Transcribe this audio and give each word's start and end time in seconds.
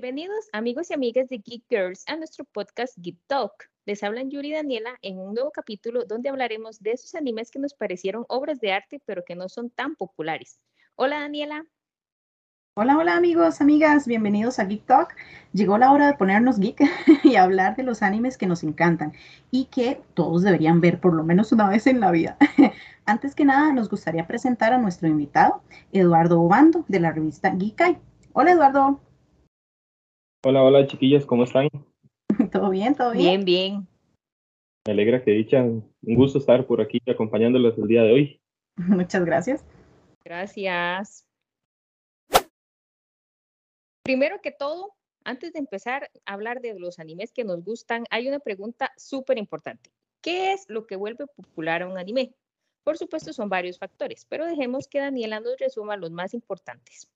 Bienvenidos 0.00 0.48
amigos 0.54 0.90
y 0.90 0.94
amigas 0.94 1.28
de 1.28 1.36
Geek 1.36 1.64
Girls 1.68 2.04
a 2.06 2.16
nuestro 2.16 2.46
podcast 2.46 2.96
Geek 2.96 3.18
Talk. 3.26 3.68
Les 3.84 4.02
hablan 4.02 4.30
Yuri 4.30 4.48
y 4.48 4.54
Daniela 4.54 4.98
en 5.02 5.18
un 5.18 5.34
nuevo 5.34 5.50
capítulo 5.50 6.06
donde 6.06 6.30
hablaremos 6.30 6.80
de 6.80 6.92
esos 6.92 7.14
animes 7.14 7.50
que 7.50 7.58
nos 7.58 7.74
parecieron 7.74 8.24
obras 8.30 8.60
de 8.60 8.72
arte 8.72 9.02
pero 9.04 9.22
que 9.26 9.34
no 9.34 9.50
son 9.50 9.68
tan 9.68 9.96
populares. 9.96 10.58
Hola 10.96 11.20
Daniela. 11.20 11.66
Hola, 12.72 12.96
hola 12.96 13.14
amigos, 13.14 13.60
amigas, 13.60 14.06
bienvenidos 14.06 14.58
a 14.58 14.64
Geek 14.64 14.86
Talk. 14.86 15.14
Llegó 15.52 15.76
la 15.76 15.92
hora 15.92 16.06
de 16.06 16.14
ponernos 16.14 16.58
geek 16.58 16.80
y 17.22 17.36
hablar 17.36 17.76
de 17.76 17.82
los 17.82 18.00
animes 18.00 18.38
que 18.38 18.46
nos 18.46 18.62
encantan 18.62 19.12
y 19.50 19.66
que 19.66 20.00
todos 20.14 20.42
deberían 20.42 20.80
ver 20.80 20.98
por 20.98 21.12
lo 21.12 21.24
menos 21.24 21.52
una 21.52 21.68
vez 21.68 21.86
en 21.86 22.00
la 22.00 22.10
vida. 22.10 22.38
Antes 23.04 23.34
que 23.34 23.44
nada, 23.44 23.70
nos 23.74 23.90
gustaría 23.90 24.26
presentar 24.26 24.72
a 24.72 24.78
nuestro 24.78 25.08
invitado, 25.08 25.62
Eduardo 25.92 26.40
Obando, 26.40 26.86
de 26.88 27.00
la 27.00 27.12
revista 27.12 27.54
Geekai. 27.54 27.98
Hola, 28.32 28.52
Eduardo. 28.52 28.98
Hola, 30.42 30.62
hola, 30.62 30.86
chiquillas, 30.86 31.26
¿cómo 31.26 31.44
están? 31.44 31.68
¿Todo 32.50 32.70
bien? 32.70 32.94
¿Todo 32.94 33.12
bien? 33.12 33.44
Bien, 33.44 33.44
bien. 33.44 33.88
Me 34.86 34.94
alegra 34.94 35.22
que 35.22 35.32
dicha. 35.32 35.62
Un 35.62 35.84
gusto 36.02 36.38
estar 36.38 36.66
por 36.66 36.80
aquí 36.80 36.98
acompañándolos 37.06 37.76
el 37.76 37.86
día 37.86 38.02
de 38.02 38.12
hoy. 38.12 38.40
Muchas 38.76 39.22
gracias. 39.26 39.66
Gracias. 40.24 41.26
Primero 44.02 44.40
que 44.40 44.50
todo, 44.50 44.94
antes 45.24 45.52
de 45.52 45.58
empezar 45.58 46.10
a 46.24 46.32
hablar 46.32 46.62
de 46.62 46.72
los 46.78 46.98
animes 46.98 47.32
que 47.32 47.44
nos 47.44 47.62
gustan, 47.62 48.04
hay 48.08 48.26
una 48.26 48.38
pregunta 48.38 48.92
súper 48.96 49.36
importante. 49.36 49.90
¿Qué 50.22 50.54
es 50.54 50.64
lo 50.68 50.86
que 50.86 50.96
vuelve 50.96 51.26
popular 51.26 51.82
a 51.82 51.86
un 51.86 51.98
anime? 51.98 52.34
Por 52.82 52.96
supuesto, 52.96 53.34
son 53.34 53.50
varios 53.50 53.78
factores, 53.78 54.24
pero 54.26 54.46
dejemos 54.46 54.88
que 54.88 55.00
Daniela 55.00 55.40
nos 55.40 55.58
resuma 55.58 55.98
los 55.98 56.10
más 56.10 56.32
importantes. 56.32 57.10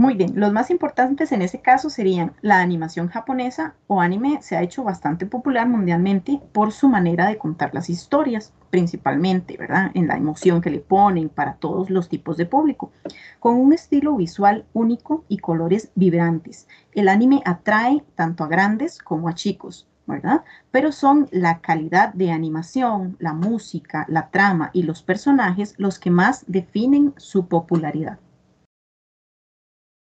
Muy 0.00 0.14
bien, 0.14 0.34
los 0.36 0.52
más 0.52 0.70
importantes 0.70 1.32
en 1.32 1.42
ese 1.42 1.60
caso 1.60 1.90
serían 1.90 2.32
la 2.40 2.60
animación 2.60 3.08
japonesa 3.08 3.74
o 3.88 4.00
anime 4.00 4.38
se 4.42 4.56
ha 4.56 4.62
hecho 4.62 4.84
bastante 4.84 5.26
popular 5.26 5.68
mundialmente 5.68 6.40
por 6.52 6.70
su 6.70 6.88
manera 6.88 7.26
de 7.26 7.36
contar 7.36 7.74
las 7.74 7.90
historias, 7.90 8.52
principalmente, 8.70 9.56
¿verdad? 9.56 9.90
En 9.94 10.06
la 10.06 10.16
emoción 10.16 10.60
que 10.60 10.70
le 10.70 10.78
ponen 10.78 11.28
para 11.28 11.54
todos 11.54 11.90
los 11.90 12.08
tipos 12.08 12.36
de 12.36 12.46
público, 12.46 12.92
con 13.40 13.56
un 13.56 13.72
estilo 13.72 14.14
visual 14.14 14.66
único 14.72 15.24
y 15.26 15.38
colores 15.38 15.90
vibrantes. 15.96 16.68
El 16.92 17.08
anime 17.08 17.42
atrae 17.44 18.04
tanto 18.14 18.44
a 18.44 18.48
grandes 18.48 18.98
como 18.98 19.28
a 19.28 19.34
chicos, 19.34 19.88
¿verdad? 20.06 20.44
Pero 20.70 20.92
son 20.92 21.26
la 21.32 21.58
calidad 21.58 22.14
de 22.14 22.30
animación, 22.30 23.16
la 23.18 23.32
música, 23.32 24.06
la 24.08 24.30
trama 24.30 24.70
y 24.72 24.84
los 24.84 25.02
personajes 25.02 25.74
los 25.76 25.98
que 25.98 26.12
más 26.12 26.44
definen 26.46 27.14
su 27.16 27.48
popularidad. 27.48 28.20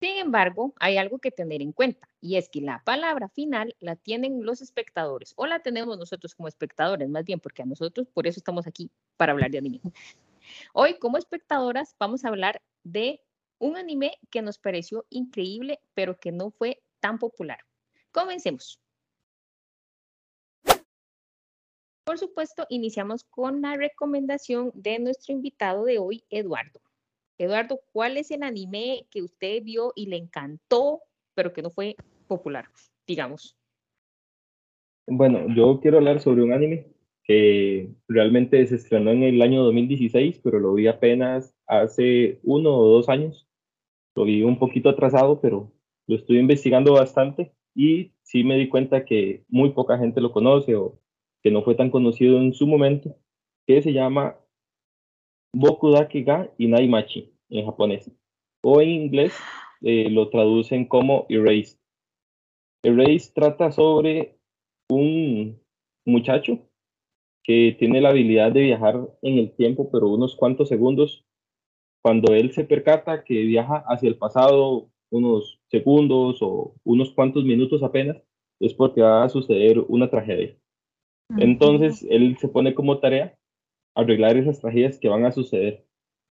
Sin 0.05 0.19
embargo, 0.19 0.75
hay 0.81 0.99
algo 0.99 1.19
que 1.19 1.31
tener 1.31 1.63
en 1.63 1.73
cuenta 1.73 2.11
y 2.21 2.37
es 2.37 2.51
que 2.51 2.61
la 2.61 2.85
palabra 2.85 3.31
final 3.31 3.75
la 3.81 3.97
tienen 3.97 4.45
los 4.45 4.61
espectadores 4.61 5.33
o 5.35 5.47
la 5.47 5.61
tenemos 5.61 5.97
nosotros 5.97 6.35
como 6.35 6.47
espectadores, 6.47 7.09
más 7.09 7.25
bien 7.25 7.41
porque 7.41 7.63
a 7.63 7.65
nosotros 7.65 8.07
por 8.13 8.27
eso 8.27 8.39
estamos 8.39 8.67
aquí 8.67 8.91
para 9.17 9.33
hablar 9.33 9.51
de 9.51 9.57
anime. 9.57 9.81
Hoy 10.75 10.99
como 10.99 11.17
espectadoras 11.17 11.97
vamos 11.99 12.23
a 12.23 12.29
hablar 12.29 12.61
de 12.83 13.23
un 13.59 13.79
anime 13.79 14.19
que 14.29 14.43
nos 14.43 14.59
pareció 14.59 15.07
increíble 15.09 15.81
pero 15.95 16.19
que 16.19 16.33
no 16.33 16.51
fue 16.51 16.83
tan 17.01 17.19
popular. 17.19 17.61
Comencemos. 18.13 18.79
Por 22.05 22.19
supuesto, 22.19 22.67
iniciamos 22.69 23.25
con 23.25 23.63
la 23.63 23.75
recomendación 23.79 24.71
de 24.75 24.99
nuestro 24.99 25.33
invitado 25.33 25.87
de 25.87 25.99
hoy, 25.99 26.25
Eduardo. 26.29 26.84
Eduardo, 27.39 27.81
¿cuál 27.93 28.17
es 28.17 28.31
el 28.31 28.43
anime 28.43 29.07
que 29.11 29.23
usted 29.23 29.63
vio 29.63 29.93
y 29.97 30.07
le 30.07 30.17
encantó, 30.17 31.01
pero 31.35 31.53
que 31.53 31.63
no 31.63 31.71
fue 31.71 31.97
popular, 32.29 32.67
digamos? 33.07 33.57
Bueno, 35.07 35.47
yo 35.55 35.81
quiero 35.81 35.99
hablar 35.99 36.21
sobre 36.21 36.43
un 36.43 36.53
anime 36.53 36.87
que 37.25 37.91
realmente 38.09 38.67
se 38.67 38.77
estrenó 38.77 39.11
en 39.11 39.23
el 39.23 39.43
año 39.43 39.65
2016, 39.65 40.41
pero 40.45 40.61
lo 40.61 40.75
vi 40.75 40.87
apenas 40.87 41.55
hace 41.67 42.39
uno 42.43 42.77
o 42.77 42.89
dos 42.89 43.09
años. 43.09 43.49
Lo 44.15 44.25
vi 44.25 44.43
un 44.43 44.59
poquito 44.59 44.89
atrasado, 44.91 45.41
pero 45.41 45.73
lo 46.07 46.17
estoy 46.17 46.39
investigando 46.39 46.93
bastante 46.93 47.53
y 47.75 48.13
sí 48.23 48.45
me 48.45 48.57
di 48.57 48.69
cuenta 48.69 49.05
que 49.05 49.45
muy 49.49 49.71
poca 49.71 49.99
gente 49.99 50.21
lo 50.21 50.33
conoce 50.33 50.77
o 50.77 51.01
que 51.43 51.51
no 51.51 51.63
fue 51.63 51.75
tan 51.75 51.91
conocido 51.91 52.39
en 52.39 52.55
su 52.55 52.67
momento, 52.67 53.17
que 53.67 53.83
se 53.83 53.93
llama 53.93 54.39
Boku 55.55 55.91
Dake 55.91 56.23
ga 56.23 56.51
Inaimachi 56.59 57.33
en 57.51 57.67
japonés. 57.67 58.11
O 58.63 58.81
en 58.81 58.89
inglés 58.89 59.33
eh, 59.83 60.11
lo 60.11 60.29
traducen 60.29 60.87
como 60.87 61.27
Erase. 61.29 61.79
Erase 62.83 63.33
trata 63.35 63.71
sobre 63.71 64.37
un 64.91 65.61
muchacho 66.05 66.59
que 67.45 67.77
tiene 67.79 68.01
la 68.01 68.09
habilidad 68.11 68.53
de 68.53 68.63
viajar 68.63 68.97
en 69.23 69.39
el 69.39 69.55
tiempo, 69.55 69.91
pero 69.93 70.09
unos 70.09 70.35
cuantos 70.35 70.69
segundos. 70.69 71.25
Cuando 72.03 72.35
él 72.35 72.53
se 72.53 72.65
percata 72.65 73.25
que 73.25 73.35
viaja 73.45 73.85
hacia 73.87 74.09
el 74.09 74.19
pasado 74.19 74.91
unos 75.11 75.61
segundos 75.71 76.39
o 76.43 76.75
unos 76.85 77.13
cuantos 77.13 77.45
minutos 77.45 77.83
apenas, 77.83 78.17
es 78.61 78.75
porque 78.75 79.03
va 79.03 79.25
a 79.25 79.29
suceder 79.29 79.79
una 79.89 80.11
tragedia. 80.11 80.57
Entonces, 81.39 82.07
él 82.11 82.37
se 82.39 82.49
pone 82.49 82.75
como 82.75 82.99
tarea 82.99 83.37
arreglar 83.95 84.37
esas 84.37 84.61
tragedias 84.61 84.99
que 84.99 85.09
van 85.09 85.25
a 85.25 85.33
suceder. 85.33 85.85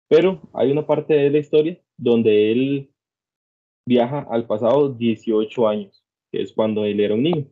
Pero 0.10 0.42
hay 0.54 0.72
una 0.72 0.86
parte 0.86 1.14
de 1.14 1.30
la 1.30 1.40
historia 1.40 1.80
donde 1.98 2.52
él 2.52 2.92
viaja 3.88 4.26
al 4.30 4.46
pasado 4.46 4.90
18 4.90 5.68
años, 5.68 6.04
que 6.32 6.42
es 6.42 6.54
cuando 6.54 6.86
él 6.86 7.00
era 7.00 7.16
un 7.16 7.24
niño. 7.24 7.48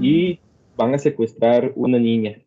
Y 0.00 0.40
van 0.76 0.94
a 0.94 0.98
secuestrar 0.98 1.72
una 1.74 1.98
niña. 1.98 2.42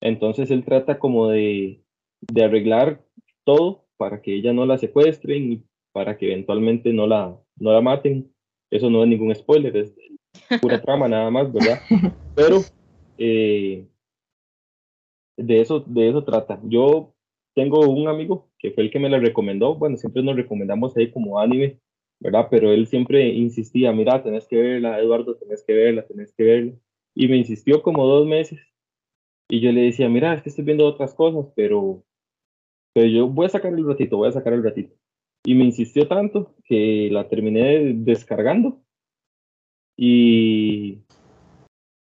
Entonces 0.00 0.50
él 0.50 0.64
trata 0.64 0.98
como 0.98 1.28
de, 1.28 1.82
de 2.20 2.44
arreglar 2.44 3.04
todo 3.44 3.86
para 3.96 4.20
que 4.20 4.34
ella 4.34 4.52
no 4.52 4.66
la 4.66 4.78
secuestren 4.78 5.52
y 5.52 5.64
para 5.92 6.16
que 6.16 6.26
eventualmente 6.26 6.92
no 6.92 7.06
la, 7.06 7.38
no 7.56 7.72
la 7.72 7.80
maten. 7.80 8.32
Eso 8.70 8.90
no 8.90 9.02
es 9.02 9.08
ningún 9.08 9.34
spoiler, 9.34 9.76
es 9.76 9.94
pura 10.60 10.80
trama 10.80 11.08
nada 11.08 11.30
más, 11.30 11.52
¿verdad? 11.52 11.78
Pero 12.34 12.60
eh, 13.18 13.86
de 15.36 15.60
eso, 15.60 15.80
de 15.80 16.08
eso 16.08 16.24
trata. 16.24 16.60
Yo 16.64 17.14
tengo 17.54 17.80
un 17.88 18.08
amigo 18.08 18.48
que 18.58 18.70
fue 18.70 18.84
el 18.84 18.90
que 18.90 18.98
me 18.98 19.10
la 19.10 19.18
recomendó. 19.18 19.74
Bueno, 19.74 19.96
siempre 19.96 20.22
nos 20.22 20.36
recomendamos 20.36 20.96
ahí 20.96 21.10
como 21.10 21.38
anime, 21.38 21.80
¿verdad? 22.20 22.48
Pero 22.50 22.72
él 22.72 22.86
siempre 22.86 23.28
insistía, 23.28 23.92
mira, 23.92 24.22
tenés 24.22 24.46
que 24.46 24.56
verla, 24.56 25.00
Eduardo, 25.00 25.36
tenés 25.36 25.64
que 25.64 25.74
verla, 25.74 26.06
tenés 26.06 26.32
que 26.32 26.44
verla. 26.44 26.72
Y 27.14 27.28
me 27.28 27.36
insistió 27.36 27.82
como 27.82 28.06
dos 28.06 28.26
meses. 28.26 28.60
Y 29.48 29.60
yo 29.60 29.72
le 29.72 29.82
decía, 29.82 30.08
mira, 30.08 30.34
es 30.34 30.42
que 30.42 30.48
estoy 30.48 30.64
viendo 30.64 30.86
otras 30.86 31.14
cosas, 31.14 31.52
pero, 31.54 32.04
pero 32.94 33.06
yo 33.06 33.28
voy 33.28 33.46
a 33.46 33.50
sacar 33.50 33.72
el 33.74 33.86
ratito, 33.86 34.16
voy 34.16 34.28
a 34.28 34.32
sacar 34.32 34.54
el 34.54 34.62
ratito. 34.62 34.94
Y 35.44 35.54
me 35.54 35.64
insistió 35.64 36.08
tanto 36.08 36.54
que 36.64 37.08
la 37.10 37.28
terminé 37.28 37.92
descargando. 37.94 38.80
Y, 39.96 41.02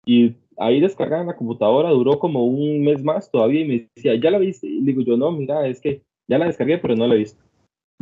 y 0.06 0.36
ahí 0.58 0.80
descargada 0.80 1.22
en 1.22 1.28
la 1.28 1.36
computadora, 1.36 1.90
duró 1.90 2.20
como 2.20 2.46
un 2.46 2.84
mes 2.84 3.04
más 3.04 3.30
todavía 3.32 3.62
y 3.62 3.66
me 3.66 3.90
decía, 3.96 4.16
¿ya 4.16 4.32
la 4.32 4.40
viste? 4.40 4.68
Y 4.68 4.82
digo 4.82 5.02
yo, 5.02 5.18
no, 5.18 5.32
mira, 5.32 5.68
es 5.68 5.80
que 5.80 6.04
ya 6.28 6.38
la 6.38 6.46
descargué, 6.46 6.78
pero 6.78 6.96
no 6.96 7.08
la 7.08 7.16
he 7.16 7.20
visto. 7.20 7.44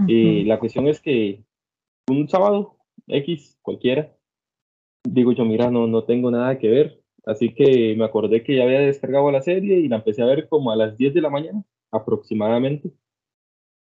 Y 0.08 0.44
la 0.44 0.60
cuestión 0.60 0.88
es 0.88 1.00
que 1.00 1.44
un 2.10 2.28
sábado, 2.28 2.76
X, 3.08 3.58
cualquiera, 3.62 4.12
digo 5.06 5.32
yo, 5.32 5.46
mira, 5.46 5.72
no, 5.72 5.88
no 5.88 6.04
tengo 6.04 6.32
nada 6.32 6.58
que 6.58 6.70
ver. 6.70 7.02
Así 7.26 7.54
que 7.54 7.96
me 7.98 8.06
acordé 8.06 8.44
que 8.44 8.56
ya 8.56 8.64
había 8.64 8.82
descargado 8.82 9.32
la 9.32 9.42
serie 9.42 9.80
y 9.80 9.88
la 9.88 9.98
empecé 9.98 10.22
a 10.22 10.28
ver 10.28 10.48
como 10.48 10.72
a 10.72 10.76
las 10.76 10.98
10 10.98 11.14
de 11.14 11.22
la 11.22 11.30
mañana, 11.30 11.64
aproximadamente. 11.92 12.92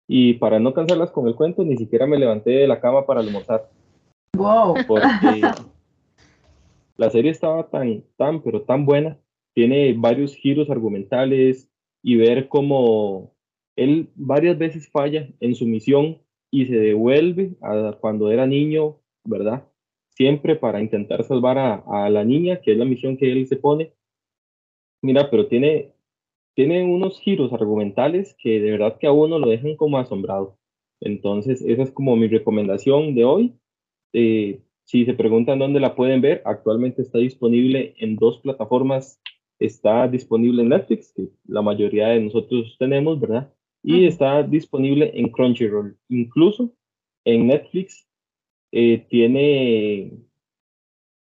Y 0.08 0.34
para 0.34 0.60
no 0.60 0.74
cansarlas 0.74 1.12
con 1.12 1.28
el 1.28 1.36
cuento, 1.36 1.64
ni 1.64 1.78
siquiera 1.78 2.06
me 2.06 2.20
levanté 2.20 2.52
de 2.52 2.68
la 2.68 2.80
cama 2.80 3.06
para 3.06 3.22
almorzar. 3.22 3.70
Wow. 4.36 4.76
Porque 4.88 5.42
la 6.98 7.10
serie 7.10 7.32
estaba 7.32 7.70
tan, 7.70 8.04
tan, 8.18 8.42
pero 8.42 8.62
tan 8.62 8.86
buena. 8.86 9.20
Tiene 9.54 9.94
varios 9.94 10.36
giros 10.36 10.70
argumentales 10.70 11.70
y 12.02 12.16
ver 12.16 12.48
cómo 12.48 13.36
él 13.76 14.10
varias 14.16 14.58
veces 14.58 14.90
falla 14.90 15.30
en 15.40 15.56
su 15.56 15.66
misión 15.66 16.20
y 16.52 16.66
se 16.68 16.76
devuelve 16.76 17.56
a 17.62 17.98
cuando 18.00 18.32
era 18.32 18.46
niño, 18.46 19.00
¿verdad? 19.24 19.68
Siempre 20.10 20.56
para 20.56 20.82
intentar 20.82 21.24
salvar 21.24 21.58
a, 21.58 21.84
a 21.88 22.10
la 22.10 22.24
niña, 22.24 22.62
que 22.62 22.74
es 22.74 22.78
la 22.78 22.86
misión 22.86 23.18
que 23.18 23.32
él 23.32 23.48
se 23.48 23.58
pone. 23.58 23.94
Mira, 25.02 25.30
pero 25.30 25.48
tiene, 25.48 25.94
tiene 26.56 26.84
unos 26.84 27.20
giros 27.20 27.52
argumentales 27.54 28.36
que 28.40 28.60
de 28.60 28.72
verdad 28.72 28.98
que 29.00 29.08
a 29.08 29.12
uno 29.12 29.40
lo 29.40 29.50
dejan 29.50 29.76
como 29.76 29.98
asombrado. 29.98 30.58
Entonces, 31.02 31.62
esa 31.62 31.82
es 31.84 31.92
como 31.92 32.16
mi 32.16 32.28
recomendación 32.28 33.16
de 33.16 33.26
hoy. 33.26 33.54
Eh, 34.14 34.62
si 34.86 35.06
se 35.06 35.14
preguntan 35.14 35.60
dónde 35.60 35.80
la 35.80 35.96
pueden 35.96 36.22
ver, 36.22 36.42
actualmente 36.46 37.02
está 37.02 37.18
disponible 37.18 37.96
en 37.98 38.16
dos 38.16 38.40
plataformas. 38.40 39.22
Está 39.60 40.08
disponible 40.08 40.62
en 40.62 40.70
Netflix, 40.70 41.14
que 41.16 41.30
la 41.46 41.62
mayoría 41.62 42.10
de 42.10 42.20
nosotros 42.20 42.76
tenemos, 42.80 43.20
¿verdad? 43.20 43.54
Y 43.82 44.06
está 44.06 44.44
disponible 44.44 45.12
en 45.14 45.30
Crunchyroll. 45.30 45.98
Incluso 46.10 46.74
en 47.26 47.48
Netflix 47.48 48.08
eh, 48.72 49.06
tiene, 49.10 50.12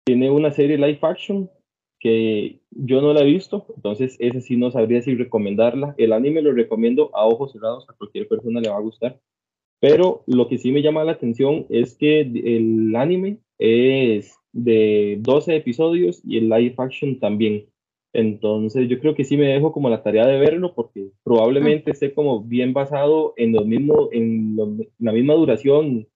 tiene 0.05 0.31
una 0.31 0.51
serie 0.53 0.79
live 0.79 1.01
action 1.03 1.51
que 2.01 2.61
yo 2.71 3.01
no 3.01 3.15
la 3.15 3.23
he 3.23 3.25
visto, 3.25 3.67
entonces 3.77 4.17
esa 4.21 4.41
sí 4.41 4.57
no 4.57 4.71
sabría 4.71 5.01
si 5.03 5.15
recomendarla. 5.15 5.95
El 5.97 6.13
anime 6.13 6.43
lo 6.43 6.53
recomiendo 6.53 7.11
a 7.15 7.27
ojos 7.27 7.53
cerrados, 7.53 7.89
a 7.89 7.95
cualquier 7.95 8.29
persona 8.29 8.61
le 8.61 8.69
va 8.69 8.77
a 8.77 8.81
gustar. 8.81 9.21
Pero 9.81 10.23
lo 10.27 10.49
que 10.49 10.59
sí 10.59 10.73
me 10.73 10.83
llama 10.83 11.05
la 11.05 11.13
atención 11.13 11.67
es 11.69 11.97
que 11.97 12.21
el 12.21 12.95
anime 12.97 13.39
es 13.59 14.37
de 14.53 15.19
12 15.21 15.57
episodios 15.57 16.23
y 16.25 16.39
el 16.39 16.49
live 16.49 16.75
action 16.79 17.19
también. 17.19 17.67
Entonces 18.15 18.89
yo 18.89 19.01
creo 19.01 19.15
que 19.15 19.25
sí 19.25 19.37
me 19.37 19.47
dejo 19.47 19.73
como 19.73 19.91
la 19.91 20.03
tarea 20.03 20.27
de 20.27 20.39
verlo 20.39 20.73
porque 20.75 21.09
probablemente 21.25 21.91
esté 21.91 22.15
como 22.15 22.43
bien 22.43 22.73
basado 22.73 23.35
en 23.37 23.53
lo 23.53 23.65
mismo, 23.65 24.09
en 24.13 24.57
la 24.99 25.13
misma 25.13 25.35
duración 25.35 26.07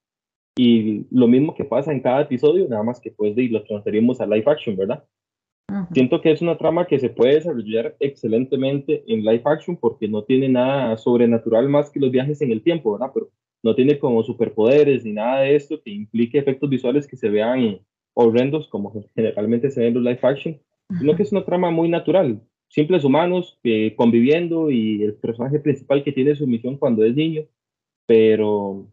y 0.57 1.05
lo 1.11 1.27
mismo 1.27 1.55
que 1.55 1.65
pasa 1.65 1.91
en 1.91 1.99
cada 1.99 2.21
episodio, 2.21 2.67
nada 2.69 2.83
más 2.83 3.01
que 3.01 3.11
pues 3.11 3.35
de, 3.35 3.49
lo 3.49 3.63
transferimos 3.63 4.21
a 4.21 4.25
live 4.25 4.45
action, 4.47 4.77
¿verdad? 4.77 5.03
Siento 5.93 6.21
que 6.21 6.31
es 6.31 6.41
una 6.41 6.57
trama 6.57 6.87
que 6.87 6.99
se 6.99 7.09
puede 7.09 7.35
desarrollar 7.35 7.95
excelentemente 7.99 9.03
en 9.07 9.23
live 9.23 9.43
action 9.45 9.77
porque 9.77 10.07
no 10.07 10.23
tiene 10.23 10.49
nada 10.49 10.97
sobrenatural 10.97 11.69
más 11.69 11.91
que 11.91 11.99
los 11.99 12.11
viajes 12.11 12.41
en 12.41 12.51
el 12.51 12.63
tiempo, 12.63 12.93
¿verdad? 12.93 13.11
Pero 13.13 13.29
no 13.63 13.75
tiene 13.75 13.99
como 13.99 14.23
superpoderes 14.23 15.03
ni 15.05 15.13
nada 15.13 15.41
de 15.41 15.55
esto 15.55 15.81
que 15.81 15.91
implique 15.91 16.37
efectos 16.37 16.69
visuales 16.69 17.07
que 17.07 17.17
se 17.17 17.29
vean 17.29 17.79
horrendos 18.13 18.67
como 18.67 18.93
generalmente 19.15 19.69
se 19.71 19.81
ven 19.81 19.89
en 19.89 19.93
los 19.95 20.03
live 20.03 20.19
action 20.21 20.59
sino 20.97 21.15
que 21.15 21.23
es 21.23 21.31
una 21.31 21.45
trama 21.45 21.69
muy 21.69 21.89
natural. 21.89 22.41
Simples 22.67 23.03
humanos 23.03 23.59
eh, 23.63 23.95
conviviendo 23.95 24.69
y 24.69 25.03
el 25.03 25.15
personaje 25.15 25.59
principal 25.59 26.03
que 26.03 26.11
tiene 26.11 26.35
su 26.35 26.47
misión 26.47 26.77
cuando 26.77 27.03
es 27.03 27.15
niño, 27.15 27.43
pero 28.05 28.87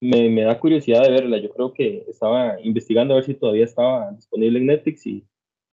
me, 0.00 0.28
me, 0.28 0.42
da 0.42 0.58
curiosidad 0.58 1.02
de 1.02 1.10
verla. 1.10 1.38
Yo 1.38 1.50
creo 1.50 1.72
que 1.72 2.04
estaba 2.08 2.60
investigando 2.62 3.14
a 3.14 3.16
ver 3.16 3.24
si 3.24 3.34
todavía 3.34 3.64
estaba 3.64 4.10
disponible 4.12 4.58
en 4.58 4.66
Netflix 4.66 5.06
y, 5.06 5.24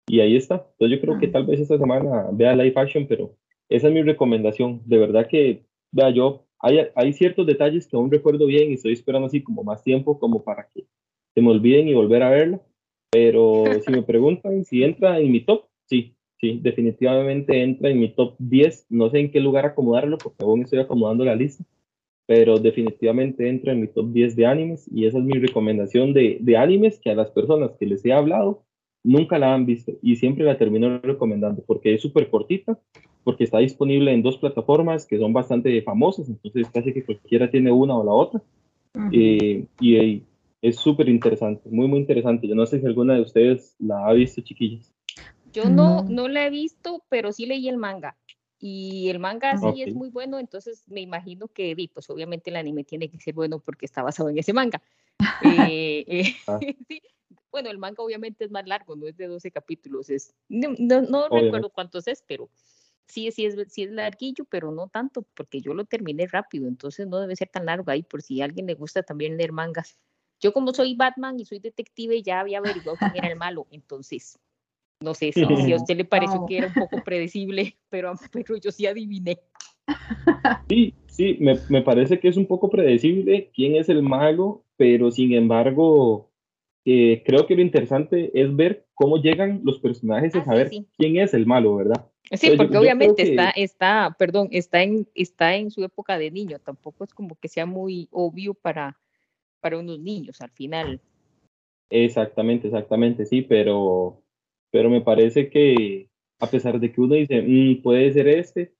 y 0.06 0.20
ahí 0.20 0.36
está. 0.36 0.66
Entonces 0.72 0.98
yo 0.98 1.00
creo 1.00 1.18
que 1.18 1.28
tal 1.28 1.46
vez 1.46 1.60
esta 1.60 1.78
semana 1.78 2.28
vea 2.32 2.54
live 2.54 2.74
action, 2.76 3.06
pero 3.06 3.34
esa 3.68 3.88
es 3.88 3.94
mi 3.94 4.02
recomendación. 4.02 4.82
De 4.84 4.98
verdad 4.98 5.26
que, 5.26 5.64
vea, 5.92 6.10
yo, 6.10 6.46
hay, 6.60 6.78
hay 6.94 7.12
ciertos 7.12 7.46
detalles 7.46 7.86
que 7.86 7.96
aún 7.96 8.10
recuerdo 8.10 8.46
bien 8.46 8.70
y 8.70 8.74
estoy 8.74 8.92
esperando 8.92 9.26
así 9.26 9.42
como 9.42 9.64
más 9.64 9.82
tiempo 9.82 10.18
como 10.18 10.42
para 10.42 10.68
que 10.72 10.86
se 11.34 11.42
me 11.42 11.50
olviden 11.50 11.88
y 11.88 11.94
volver 11.94 12.22
a 12.22 12.30
verla 12.30 12.60
pero 13.10 13.64
si 13.84 13.90
me 13.90 14.02
preguntan 14.02 14.64
si 14.64 14.84
entra 14.84 15.18
en 15.18 15.32
mi 15.32 15.40
top, 15.40 15.64
sí, 15.86 16.14
sí, 16.40 16.60
definitivamente 16.62 17.60
entra 17.60 17.90
en 17.90 17.98
mi 17.98 18.08
top 18.10 18.36
10. 18.38 18.86
No 18.88 19.10
sé 19.10 19.18
en 19.18 19.32
qué 19.32 19.40
lugar 19.40 19.66
acomodarlo 19.66 20.16
porque 20.16 20.44
aún 20.44 20.62
estoy 20.62 20.78
acomodando 20.78 21.24
la 21.24 21.34
lista, 21.34 21.64
pero 22.26 22.58
definitivamente 22.58 23.48
entra 23.48 23.72
en 23.72 23.80
mi 23.80 23.88
top 23.88 24.12
10 24.12 24.36
de 24.36 24.46
animes 24.46 24.88
y 24.92 25.06
esa 25.06 25.18
es 25.18 25.24
mi 25.24 25.38
recomendación 25.40 26.12
de, 26.12 26.38
de 26.40 26.56
animes 26.56 27.00
que 27.00 27.10
a 27.10 27.16
las 27.16 27.30
personas 27.32 27.72
que 27.78 27.86
les 27.86 28.04
he 28.04 28.12
hablado 28.12 28.62
nunca 29.02 29.38
la 29.38 29.54
han 29.54 29.66
visto 29.66 29.92
y 30.02 30.16
siempre 30.16 30.44
la 30.44 30.58
termino 30.58 30.98
recomendando 30.98 31.64
porque 31.66 31.94
es 31.94 32.02
súper 32.02 32.30
cortita, 32.30 32.78
porque 33.24 33.44
está 33.44 33.58
disponible 33.58 34.12
en 34.12 34.22
dos 34.22 34.38
plataformas 34.38 35.06
que 35.06 35.18
son 35.18 35.32
bastante 35.32 35.80
famosas, 35.82 36.28
entonces 36.28 36.68
casi 36.72 36.92
que 36.92 37.04
cualquiera 37.04 37.50
tiene 37.50 37.70
una 37.70 37.96
o 37.96 38.04
la 38.04 38.12
otra. 38.12 38.42
Eh, 39.12 39.66
y, 39.80 40.22
es 40.62 40.76
súper 40.76 41.08
interesante, 41.08 41.70
muy, 41.70 41.88
muy 41.88 42.00
interesante. 42.00 42.46
Yo 42.46 42.54
no 42.54 42.66
sé 42.66 42.80
si 42.80 42.86
alguna 42.86 43.14
de 43.14 43.22
ustedes 43.22 43.74
la 43.78 44.06
ha 44.06 44.12
visto, 44.12 44.42
chiquillos. 44.42 44.92
Yo 45.54 45.70
no, 45.70 46.02
no 46.02 46.28
la 46.28 46.46
he 46.46 46.50
visto, 46.50 47.02
pero 47.08 47.32
sí 47.32 47.46
leí 47.46 47.68
el 47.68 47.78
manga. 47.78 48.16
Y 48.58 49.08
el 49.08 49.18
manga 49.18 49.56
sí 49.56 49.82
es 49.82 49.94
muy 49.94 50.10
bueno, 50.10 50.38
entonces 50.38 50.84
me 50.86 51.00
imagino 51.00 51.48
que, 51.48 51.74
pues 51.94 52.10
obviamente 52.10 52.50
el 52.50 52.56
anime 52.56 52.84
tiene 52.84 53.08
que 53.08 53.18
ser 53.18 53.32
bueno 53.32 53.58
porque 53.58 53.86
está 53.86 54.02
basado 54.02 54.28
en 54.28 54.38
ese 54.38 54.52
manga. 54.52 54.82
Eh, 55.72 56.04
eh, 56.06 56.34
ah. 56.46 56.58
Bueno, 57.50 57.70
el 57.70 57.78
manga 57.78 58.02
obviamente 58.02 58.44
es 58.44 58.50
más 58.50 58.66
largo, 58.66 58.94
no 58.94 59.08
es 59.08 59.16
de 59.16 59.26
12 59.26 59.50
capítulos, 59.50 60.08
es, 60.08 60.34
no, 60.48 60.74
no, 60.78 61.28
recuerdo 61.28 61.70
cuántos 61.70 62.06
es, 62.06 62.22
pero 62.26 62.48
sí, 63.10 63.30
sí 63.32 63.46
es, 63.46 63.56
sí 63.68 63.82
es 63.82 63.90
larguillo, 63.90 64.44
pero 64.48 64.72
no 64.72 64.88
tanto, 64.88 65.26
porque 65.34 65.60
yo 65.60 65.74
lo 65.74 65.84
terminé 65.84 66.26
rápido, 66.26 66.68
entonces 66.68 67.06
no 67.06 67.20
debe 67.20 67.36
ser 67.36 67.48
tan 67.48 67.66
largo 67.66 67.90
ahí, 67.90 68.02
por 68.02 68.22
si 68.22 68.40
a 68.40 68.44
alguien 68.44 68.66
le 68.66 68.74
gusta 68.74 69.02
también 69.02 69.36
leer 69.36 69.52
mangas. 69.52 69.98
Yo 70.40 70.52
como 70.52 70.72
soy 70.72 70.94
Batman 70.94 71.38
y 71.38 71.44
soy 71.44 71.58
detective, 71.58 72.22
ya 72.22 72.40
había 72.40 72.58
averiguado 72.58 72.96
quién 72.98 73.16
era 73.16 73.28
el 73.28 73.36
malo, 73.36 73.66
entonces 73.70 74.38
no 75.02 75.14
sé 75.14 75.32
si, 75.32 75.42
a 75.42 75.46
usted 75.76 75.96
le 75.96 76.04
pareció 76.04 76.44
que 76.46 76.58
era 76.58 76.66
un 76.66 76.74
poco 76.74 77.02
predecible, 77.02 77.76
pero, 77.90 78.14
pero 78.32 78.56
yo 78.56 78.70
sí 78.70 78.86
adiviné. 78.86 79.40
Sí, 80.68 80.94
sí, 81.08 81.36
me, 81.40 81.58
me, 81.68 81.82
parece 81.82 82.20
que 82.20 82.28
es 82.28 82.36
un 82.36 82.46
poco 82.46 82.70
predecible 82.70 83.50
quién 83.52 83.74
es 83.74 83.88
el 83.88 84.04
malo, 84.04 84.62
pero 84.76 85.10
sin 85.10 85.32
embargo, 85.32 86.29
eh, 86.84 87.22
creo 87.26 87.46
que 87.46 87.54
lo 87.54 87.62
interesante 87.62 88.30
es 88.34 88.54
ver 88.54 88.86
cómo 88.94 89.18
llegan 89.18 89.60
los 89.64 89.78
personajes 89.78 90.34
a 90.34 90.40
ah, 90.40 90.44
saber 90.44 90.70
quién 90.96 91.18
es 91.18 91.34
el 91.34 91.46
malo, 91.46 91.76
¿verdad? 91.76 92.06
Sí, 92.32 92.52
porque 92.56 92.78
obviamente 92.78 93.22
está, 93.22 93.50
está, 93.50 94.16
perdón, 94.18 94.48
está 94.52 94.82
en, 94.82 95.06
está 95.14 95.56
en 95.56 95.70
su 95.70 95.82
época 95.84 96.16
de 96.16 96.30
niño, 96.30 96.58
tampoco 96.60 97.04
es 97.04 97.12
como 97.12 97.36
que 97.36 97.48
sea 97.48 97.66
muy 97.66 98.08
obvio 98.12 98.54
para, 98.54 98.98
para 99.60 99.78
unos 99.78 99.98
niños 99.98 100.40
al 100.40 100.50
final. 100.50 101.00
Exactamente, 101.90 102.68
exactamente, 102.68 103.26
sí, 103.26 103.42
pero, 103.42 104.22
pero 104.70 104.88
me 104.88 105.00
parece 105.00 105.50
que 105.50 106.08
a 106.38 106.46
pesar 106.46 106.78
de 106.80 106.92
que 106.92 107.00
uno 107.00 107.14
dice, 107.16 107.42
mm, 107.42 107.82
puede 107.82 108.12
ser 108.12 108.28
este, 108.28 108.74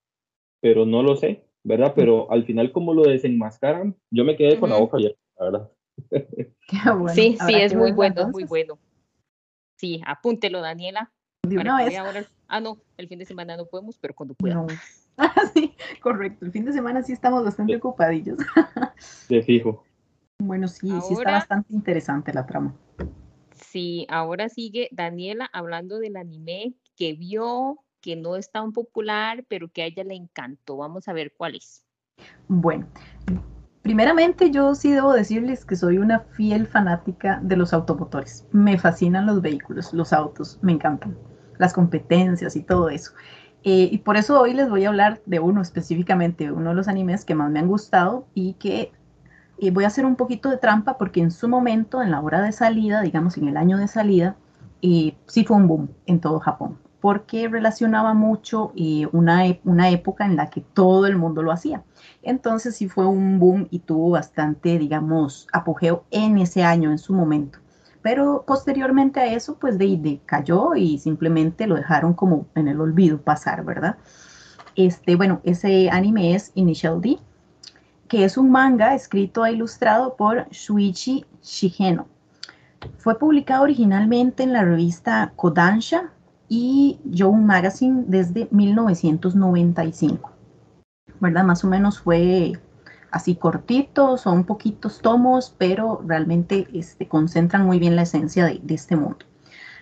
pero 0.60 0.86
no 0.86 1.02
lo 1.02 1.16
sé, 1.16 1.44
¿verdad? 1.64 1.92
Pero 1.94 2.30
al 2.30 2.44
final 2.44 2.72
como 2.72 2.94
lo 2.94 3.02
desenmascaran, 3.02 3.96
yo 4.10 4.24
me 4.24 4.36
quedé 4.36 4.58
con 4.58 4.70
la 4.70 4.78
boca 4.78 4.96
abierta, 4.96 5.20
la 5.38 5.44
verdad. 5.44 5.70
sí, 7.14 7.38
sí, 7.46 7.54
es 7.54 7.74
muy 7.74 7.92
bueno, 7.92 8.28
muy 8.28 8.44
bueno. 8.44 8.78
Sí, 9.76 10.00
apúntelo, 10.06 10.60
Daniela. 10.60 11.12
De 11.42 11.56
una 11.58 11.78
vez. 11.78 11.94
ah, 12.48 12.60
no, 12.60 12.78
el 12.96 13.08
fin 13.08 13.18
de 13.18 13.24
semana 13.24 13.56
no 13.56 13.66
podemos, 13.66 13.98
pero 13.98 14.14
cuando 14.14 14.34
podamos. 14.34 14.72
Ah, 15.22 15.34
sí, 15.52 15.74
correcto. 16.00 16.46
El 16.46 16.52
fin 16.52 16.64
de 16.64 16.72
semana 16.72 17.02
sí 17.02 17.12
estamos 17.12 17.44
bastante 17.44 17.76
ocupadillos. 17.76 18.38
De 19.28 19.42
fijo. 19.42 19.84
Bueno, 20.38 20.66
sí, 20.66 20.88
sí 20.88 21.12
está 21.12 21.32
bastante 21.32 21.74
interesante 21.74 22.32
la 22.32 22.46
trama. 22.46 22.74
Sí, 23.52 24.06
ahora 24.08 24.48
sigue 24.48 24.88
Daniela 24.92 25.50
hablando 25.52 25.98
del 25.98 26.16
anime 26.16 26.72
que 26.96 27.12
vio, 27.12 27.84
que 28.00 28.16
no 28.16 28.36
es 28.36 28.50
tan 28.50 28.72
popular, 28.72 29.44
pero 29.46 29.68
que 29.68 29.82
a 29.82 29.86
ella 29.86 30.04
le 30.04 30.14
encantó. 30.14 30.78
Vamos 30.78 31.06
a 31.06 31.12
ver 31.12 31.34
cuál 31.36 31.56
es. 31.56 31.84
Bueno, 32.48 32.86
primeramente 33.90 34.52
yo 34.52 34.76
sí 34.76 34.92
debo 34.92 35.12
decirles 35.12 35.64
que 35.64 35.74
soy 35.74 35.98
una 35.98 36.20
fiel 36.20 36.68
fanática 36.68 37.40
de 37.42 37.56
los 37.56 37.72
automotores. 37.72 38.46
Me 38.52 38.78
fascinan 38.78 39.26
los 39.26 39.42
vehículos, 39.42 39.92
los 39.92 40.12
autos, 40.12 40.60
me 40.62 40.70
encantan, 40.70 41.16
las 41.58 41.72
competencias 41.72 42.54
y 42.54 42.62
todo 42.62 42.88
eso. 42.88 43.10
Eh, 43.64 43.88
y 43.90 43.98
por 43.98 44.16
eso 44.16 44.40
hoy 44.40 44.54
les 44.54 44.70
voy 44.70 44.84
a 44.84 44.90
hablar 44.90 45.20
de 45.26 45.40
uno 45.40 45.60
específicamente, 45.60 46.52
uno 46.52 46.68
de 46.68 46.76
los 46.76 46.86
animes 46.86 47.24
que 47.24 47.34
más 47.34 47.50
me 47.50 47.58
han 47.58 47.66
gustado 47.66 48.28
y 48.32 48.52
que 48.60 48.92
y 49.58 49.70
voy 49.70 49.82
a 49.82 49.88
hacer 49.88 50.06
un 50.06 50.14
poquito 50.14 50.50
de 50.50 50.58
trampa 50.58 50.96
porque 50.96 51.20
en 51.20 51.32
su 51.32 51.48
momento, 51.48 52.00
en 52.00 52.12
la 52.12 52.20
hora 52.20 52.42
de 52.42 52.52
salida, 52.52 53.02
digamos 53.02 53.38
en 53.38 53.48
el 53.48 53.56
año 53.56 53.76
de 53.76 53.88
salida, 53.88 54.36
eh, 54.82 55.16
sí 55.26 55.44
fue 55.44 55.56
un 55.56 55.66
boom 55.66 55.90
en 56.06 56.20
todo 56.20 56.38
Japón, 56.38 56.78
porque 57.00 57.48
relacionaba 57.48 58.14
mucho 58.14 58.72
eh, 58.76 59.06
una, 59.12 59.44
una 59.64 59.90
época 59.90 60.26
en 60.26 60.36
la 60.36 60.50
que 60.50 60.60
todo 60.60 61.06
el 61.06 61.16
mundo 61.16 61.42
lo 61.42 61.52
hacía. 61.52 61.82
Entonces 62.22 62.76
sí 62.76 62.88
fue 62.88 63.06
un 63.06 63.38
boom 63.38 63.68
y 63.70 63.80
tuvo 63.80 64.10
bastante, 64.10 64.78
digamos, 64.78 65.46
apogeo 65.52 66.04
en 66.10 66.38
ese 66.38 66.62
año, 66.62 66.90
en 66.90 66.98
su 66.98 67.14
momento. 67.14 67.58
Pero 68.02 68.44
posteriormente 68.46 69.20
a 69.20 69.26
eso, 69.26 69.58
pues 69.58 69.78
de, 69.78 69.96
de 69.96 70.20
cayó 70.24 70.74
y 70.74 70.98
simplemente 70.98 71.66
lo 71.66 71.76
dejaron 71.76 72.14
como 72.14 72.46
en 72.54 72.68
el 72.68 72.80
olvido 72.80 73.20
pasar, 73.20 73.64
¿verdad? 73.64 73.96
Este, 74.76 75.16
bueno, 75.16 75.40
ese 75.44 75.90
anime 75.90 76.34
es 76.34 76.52
Initial 76.54 77.00
D 77.00 77.18
que 78.10 78.24
es 78.24 78.36
un 78.36 78.50
manga 78.50 78.92
escrito 78.92 79.46
e 79.46 79.52
ilustrado 79.52 80.16
por 80.16 80.48
Shuichi 80.50 81.24
Shigeno. 81.44 82.08
Fue 82.98 83.16
publicado 83.16 83.62
originalmente 83.62 84.42
en 84.42 84.52
la 84.52 84.64
revista 84.64 85.32
Kodansha 85.36 86.12
y 86.50 86.98
Young 87.04 87.44
Magazine 87.44 88.04
desde 88.08 88.48
1995. 88.50 90.32
¿Verdad? 91.20 91.44
Más 91.44 91.64
o 91.64 91.68
menos 91.68 92.00
fue 92.00 92.58
así 93.12 93.36
cortito, 93.36 94.18
son 94.18 94.44
poquitos 94.44 95.00
tomos, 95.00 95.54
pero 95.56 96.02
realmente 96.04 96.66
este, 96.74 97.06
concentran 97.08 97.64
muy 97.64 97.78
bien 97.78 97.94
la 97.94 98.02
esencia 98.02 98.44
de, 98.44 98.60
de 98.62 98.74
este 98.74 98.96
mundo. 98.96 99.24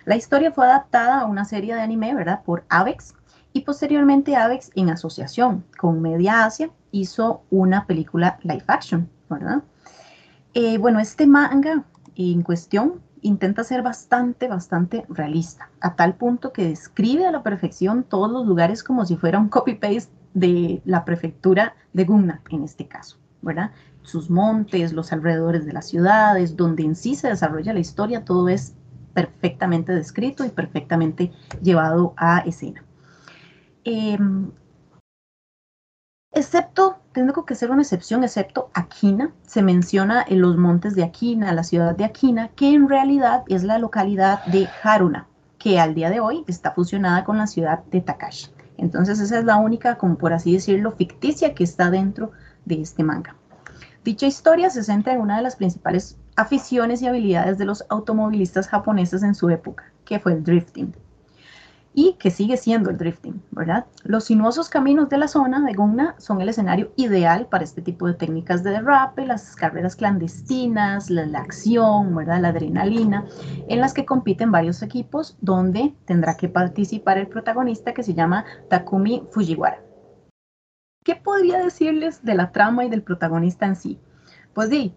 La 0.05 0.15
historia 0.15 0.51
fue 0.51 0.65
adaptada 0.65 1.21
a 1.21 1.25
una 1.25 1.43
serie 1.43 1.73
de 1.73 1.81
anime, 1.81 2.13
¿verdad? 2.13 2.43
Por 2.43 2.63
Avex, 2.69 3.15
y 3.51 3.61
posteriormente 3.61 4.35
Avex 4.35 4.69
en 4.75 4.89
asociación 4.89 5.65
con 5.77 6.01
Media 6.01 6.45
Asia 6.45 6.69
hizo 6.91 7.41
una 7.49 7.87
película 7.87 8.37
live 8.43 8.63
action, 8.67 9.09
¿verdad? 9.27 9.63
Eh, 10.53 10.77
bueno, 10.77 10.99
este 10.99 11.25
manga 11.25 11.83
en 12.15 12.43
cuestión 12.43 13.01
intenta 13.21 13.63
ser 13.63 13.81
bastante, 13.81 14.47
bastante 14.47 15.05
realista, 15.09 15.69
a 15.81 15.95
tal 15.95 16.15
punto 16.15 16.53
que 16.53 16.67
describe 16.67 17.25
a 17.25 17.31
la 17.31 17.43
perfección 17.43 18.03
todos 18.03 18.31
los 18.31 18.45
lugares 18.45 18.83
como 18.83 19.05
si 19.05 19.15
fuera 19.15 19.39
un 19.39 19.49
copy-paste 19.49 20.11
de 20.33 20.81
la 20.85 21.05
prefectura 21.05 21.75
de 21.93 22.05
Gunma, 22.05 22.41
en 22.49 22.63
este 22.63 22.87
caso, 22.87 23.17
¿verdad? 23.41 23.71
sus 24.09 24.29
montes, 24.29 24.93
los 24.93 25.11
alrededores 25.11 25.65
de 25.65 25.73
las 25.73 25.87
ciudades, 25.87 26.57
donde 26.57 26.83
en 26.83 26.95
sí 26.95 27.15
se 27.15 27.29
desarrolla 27.29 27.73
la 27.73 27.79
historia, 27.79 28.25
todo 28.25 28.49
es 28.49 28.73
perfectamente 29.13 29.93
descrito 29.93 30.45
y 30.45 30.49
perfectamente 30.49 31.31
llevado 31.61 32.13
a 32.17 32.39
escena. 32.39 32.83
Em, 33.83 34.51
excepto, 36.31 36.98
tengo 37.11 37.45
que 37.45 37.55
ser 37.55 37.71
una 37.71 37.81
excepción, 37.81 38.23
excepto 38.23 38.69
Aquina, 38.73 39.31
se 39.45 39.61
menciona 39.61 40.23
en 40.27 40.41
los 40.41 40.57
montes 40.57 40.95
de 40.95 41.03
Aquina, 41.03 41.53
la 41.53 41.63
ciudad 41.63 41.95
de 41.95 42.05
Aquina, 42.05 42.49
que 42.49 42.73
en 42.73 42.87
realidad 42.87 43.43
es 43.47 43.63
la 43.63 43.79
localidad 43.79 44.45
de 44.45 44.67
Haruna, 44.83 45.27
que 45.57 45.79
al 45.79 45.95
día 45.95 46.09
de 46.09 46.19
hoy 46.19 46.43
está 46.47 46.71
fusionada 46.71 47.23
con 47.23 47.37
la 47.37 47.47
ciudad 47.47 47.83
de 47.85 48.01
Takashi. 48.01 48.51
Entonces 48.77 49.19
esa 49.19 49.39
es 49.39 49.45
la 49.45 49.57
única, 49.57 49.97
como 49.97 50.17
por 50.17 50.33
así 50.33 50.53
decirlo, 50.53 50.91
ficticia 50.91 51.53
que 51.53 51.63
está 51.63 51.89
dentro 51.89 52.31
de 52.65 52.81
este 52.81 53.03
manga. 53.03 53.35
Dicha 54.03 54.27
historia 54.27 54.69
se 54.69 54.83
centra 54.83 55.13
en 55.13 55.21
una 55.21 55.37
de 55.37 55.43
las 55.43 55.57
principales 55.57 56.17
aficiones 56.35 57.01
y 57.01 57.07
habilidades 57.07 57.57
de 57.57 57.65
los 57.65 57.83
automovilistas 57.89 58.67
japoneses 58.67 59.23
en 59.23 59.35
su 59.35 59.49
época, 59.49 59.91
que 60.05 60.19
fue 60.19 60.33
el 60.33 60.43
drifting 60.43 60.93
y 61.93 62.13
que 62.19 62.29
sigue 62.29 62.57
siendo 62.57 62.89
el 62.89 62.97
drifting, 62.97 63.41
¿verdad? 63.51 63.85
Los 64.03 64.25
sinuosos 64.25 64.69
caminos 64.69 65.09
de 65.09 65.17
la 65.17 65.27
zona 65.27 65.59
de 65.65 65.73
Gunma 65.73 66.15
son 66.17 66.39
el 66.41 66.49
escenario 66.49 66.91
ideal 66.95 67.47
para 67.47 67.63
este 67.63 67.81
tipo 67.81 68.07
de 68.07 68.13
técnicas 68.13 68.63
de 68.63 68.71
derrape, 68.71 69.25
las 69.25 69.55
carreras 69.55 69.95
clandestinas, 69.95 71.09
la, 71.09 71.39
acción, 71.39 72.15
¿verdad? 72.15 72.41
La 72.41 72.49
adrenalina, 72.49 73.25
en 73.67 73.79
las 73.79 73.93
que 73.93 74.05
compiten 74.05 74.51
varios 74.51 74.81
equipos 74.81 75.37
donde 75.41 75.95
tendrá 76.05 76.37
que 76.37 76.49
participar 76.49 77.17
el 77.17 77.27
protagonista 77.27 77.93
que 77.93 78.03
se 78.03 78.13
llama 78.13 78.45
Takumi 78.69 79.23
Fujiwara. 79.31 79.81
¿Qué 81.03 81.15
podría 81.15 81.59
decirles 81.59 82.23
de 82.23 82.35
la 82.35 82.51
trama 82.51 82.85
y 82.85 82.89
del 82.89 83.01
protagonista 83.01 83.65
en 83.65 83.75
sí? 83.75 83.99
Pues 84.53 84.69
sí, 84.69 84.93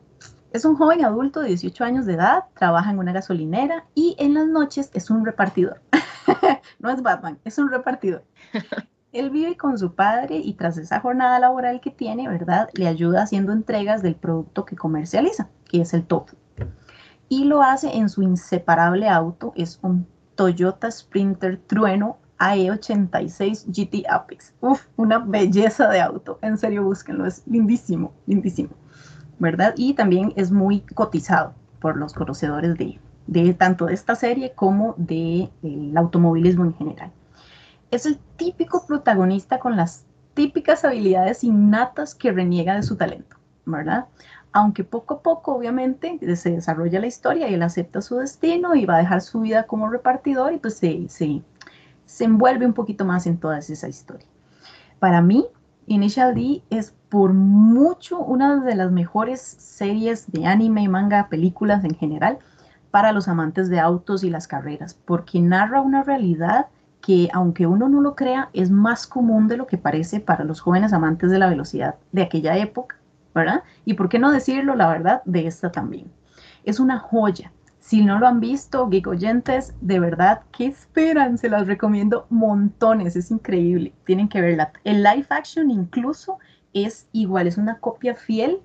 es 0.52 0.66
un 0.66 0.76
joven 0.76 1.04
adulto 1.04 1.40
de 1.40 1.48
18 1.48 1.84
años 1.84 2.04
de 2.04 2.14
edad, 2.14 2.44
trabaja 2.58 2.90
en 2.90 2.98
una 2.98 3.12
gasolinera 3.12 3.86
y 3.94 4.14
en 4.18 4.34
las 4.34 4.46
noches 4.46 4.90
es 4.92 5.08
un 5.08 5.24
repartidor. 5.24 5.80
no 6.78 6.90
es 6.90 7.02
Batman, 7.02 7.38
es 7.44 7.58
un 7.58 7.70
repartidor. 7.70 8.24
Él 9.12 9.28
vive 9.28 9.56
con 9.56 9.78
su 9.78 9.94
padre 9.94 10.38
y 10.38 10.54
tras 10.54 10.78
esa 10.78 11.00
jornada 11.00 11.38
laboral 11.38 11.80
que 11.80 11.90
tiene, 11.90 12.28
¿verdad? 12.28 12.70
Le 12.72 12.88
ayuda 12.88 13.22
haciendo 13.22 13.52
entregas 13.52 14.02
del 14.02 14.14
producto 14.14 14.64
que 14.64 14.74
comercializa, 14.74 15.50
que 15.66 15.82
es 15.82 15.92
el 15.92 16.06
tofu. 16.06 16.36
Y 17.28 17.44
lo 17.44 17.62
hace 17.62 17.94
en 17.96 18.08
su 18.08 18.22
inseparable 18.22 19.08
auto, 19.08 19.52
es 19.54 19.78
un 19.82 20.06
Toyota 20.34 20.90
Sprinter 20.90 21.58
Trueno 21.66 22.18
AE86 22.38 23.66
GT 23.66 24.04
Apex. 24.10 24.52
Uf, 24.60 24.86
una 24.96 25.18
belleza 25.18 25.88
de 25.88 26.00
auto. 26.00 26.38
En 26.42 26.58
serio, 26.58 26.82
búsquenlo, 26.82 27.26
es 27.26 27.46
lindísimo, 27.46 28.12
lindísimo. 28.26 28.70
¿Verdad? 29.38 29.74
Y 29.76 29.94
también 29.94 30.32
es 30.36 30.50
muy 30.50 30.80
cotizado 30.80 31.54
por 31.80 31.96
los 31.96 32.14
conocedores 32.14 32.76
de, 32.76 32.98
de 33.26 33.54
tanto 33.54 33.86
de 33.86 33.94
esta 33.94 34.14
serie 34.14 34.52
como 34.54 34.94
del 34.96 35.50
de, 35.62 35.92
automovilismo 35.96 36.64
en 36.64 36.74
general. 36.74 37.10
Es 37.90 38.06
el 38.06 38.18
típico 38.36 38.86
protagonista 38.86 39.58
con 39.58 39.76
las 39.76 40.04
típicas 40.34 40.84
habilidades 40.84 41.44
innatas 41.44 42.14
que 42.14 42.32
reniega 42.32 42.74
de 42.74 42.82
su 42.82 42.96
talento, 42.96 43.36
¿verdad? 43.66 44.06
Aunque 44.52 44.84
poco 44.84 45.14
a 45.14 45.22
poco, 45.22 45.54
obviamente, 45.54 46.18
se 46.36 46.50
desarrolla 46.50 47.00
la 47.00 47.06
historia 47.06 47.48
y 47.48 47.54
él 47.54 47.62
acepta 47.62 48.02
su 48.02 48.16
destino 48.16 48.74
y 48.74 48.86
va 48.86 48.96
a 48.96 48.98
dejar 48.98 49.20
su 49.22 49.40
vida 49.40 49.64
como 49.64 49.88
repartidor 49.88 50.52
y 50.52 50.58
pues 50.58 50.76
se, 50.76 51.08
se, 51.08 52.24
envuelve 52.24 52.66
un 52.66 52.74
poquito 52.74 53.04
más 53.04 53.26
en 53.26 53.38
toda 53.38 53.58
esa 53.58 53.88
historia. 53.88 54.26
Para 54.98 55.22
mí, 55.22 55.46
Initial 55.86 56.34
D 56.34 56.62
es 56.70 56.94
por 57.08 57.32
mucho 57.32 58.18
una 58.20 58.62
de 58.62 58.74
las 58.74 58.90
mejores 58.90 59.40
series 59.40 60.30
de 60.30 60.46
anime, 60.46 60.88
manga, 60.88 61.28
películas 61.28 61.84
en 61.84 61.94
general 61.94 62.38
para 62.92 63.10
los 63.12 63.26
amantes 63.26 63.70
de 63.70 63.80
autos 63.80 64.22
y 64.22 64.30
las 64.30 64.46
carreras, 64.46 64.96
porque 65.06 65.40
narra 65.40 65.80
una 65.80 66.04
realidad 66.04 66.66
que, 67.00 67.28
aunque 67.32 67.66
uno 67.66 67.88
no 67.88 68.02
lo 68.02 68.14
crea, 68.14 68.50
es 68.52 68.70
más 68.70 69.06
común 69.06 69.48
de 69.48 69.56
lo 69.56 69.66
que 69.66 69.78
parece 69.78 70.20
para 70.20 70.44
los 70.44 70.60
jóvenes 70.60 70.92
amantes 70.92 71.30
de 71.30 71.38
la 71.38 71.48
velocidad 71.48 71.96
de 72.12 72.22
aquella 72.22 72.56
época, 72.58 72.96
¿verdad? 73.34 73.64
Y 73.86 73.94
por 73.94 74.10
qué 74.10 74.18
no 74.18 74.30
decirlo, 74.30 74.76
la 74.76 74.88
verdad, 74.88 75.22
de 75.24 75.46
esta 75.46 75.72
también. 75.72 76.12
Es 76.64 76.78
una 76.78 76.98
joya. 76.98 77.50
Si 77.80 78.04
no 78.04 78.18
lo 78.18 78.28
han 78.28 78.40
visto, 78.40 78.88
geek 78.88 79.06
oyentes, 79.06 79.74
de 79.80 79.98
verdad, 79.98 80.42
¿qué 80.52 80.66
esperan? 80.66 81.38
Se 81.38 81.48
las 81.48 81.66
recomiendo 81.66 82.26
montones, 82.28 83.16
es 83.16 83.30
increíble. 83.30 83.94
Tienen 84.04 84.28
que 84.28 84.42
verla. 84.42 84.70
El 84.84 85.02
live 85.02 85.26
action 85.30 85.70
incluso 85.70 86.38
es 86.74 87.08
igual, 87.12 87.46
es 87.46 87.56
una 87.56 87.78
copia 87.78 88.14
fiel 88.14 88.60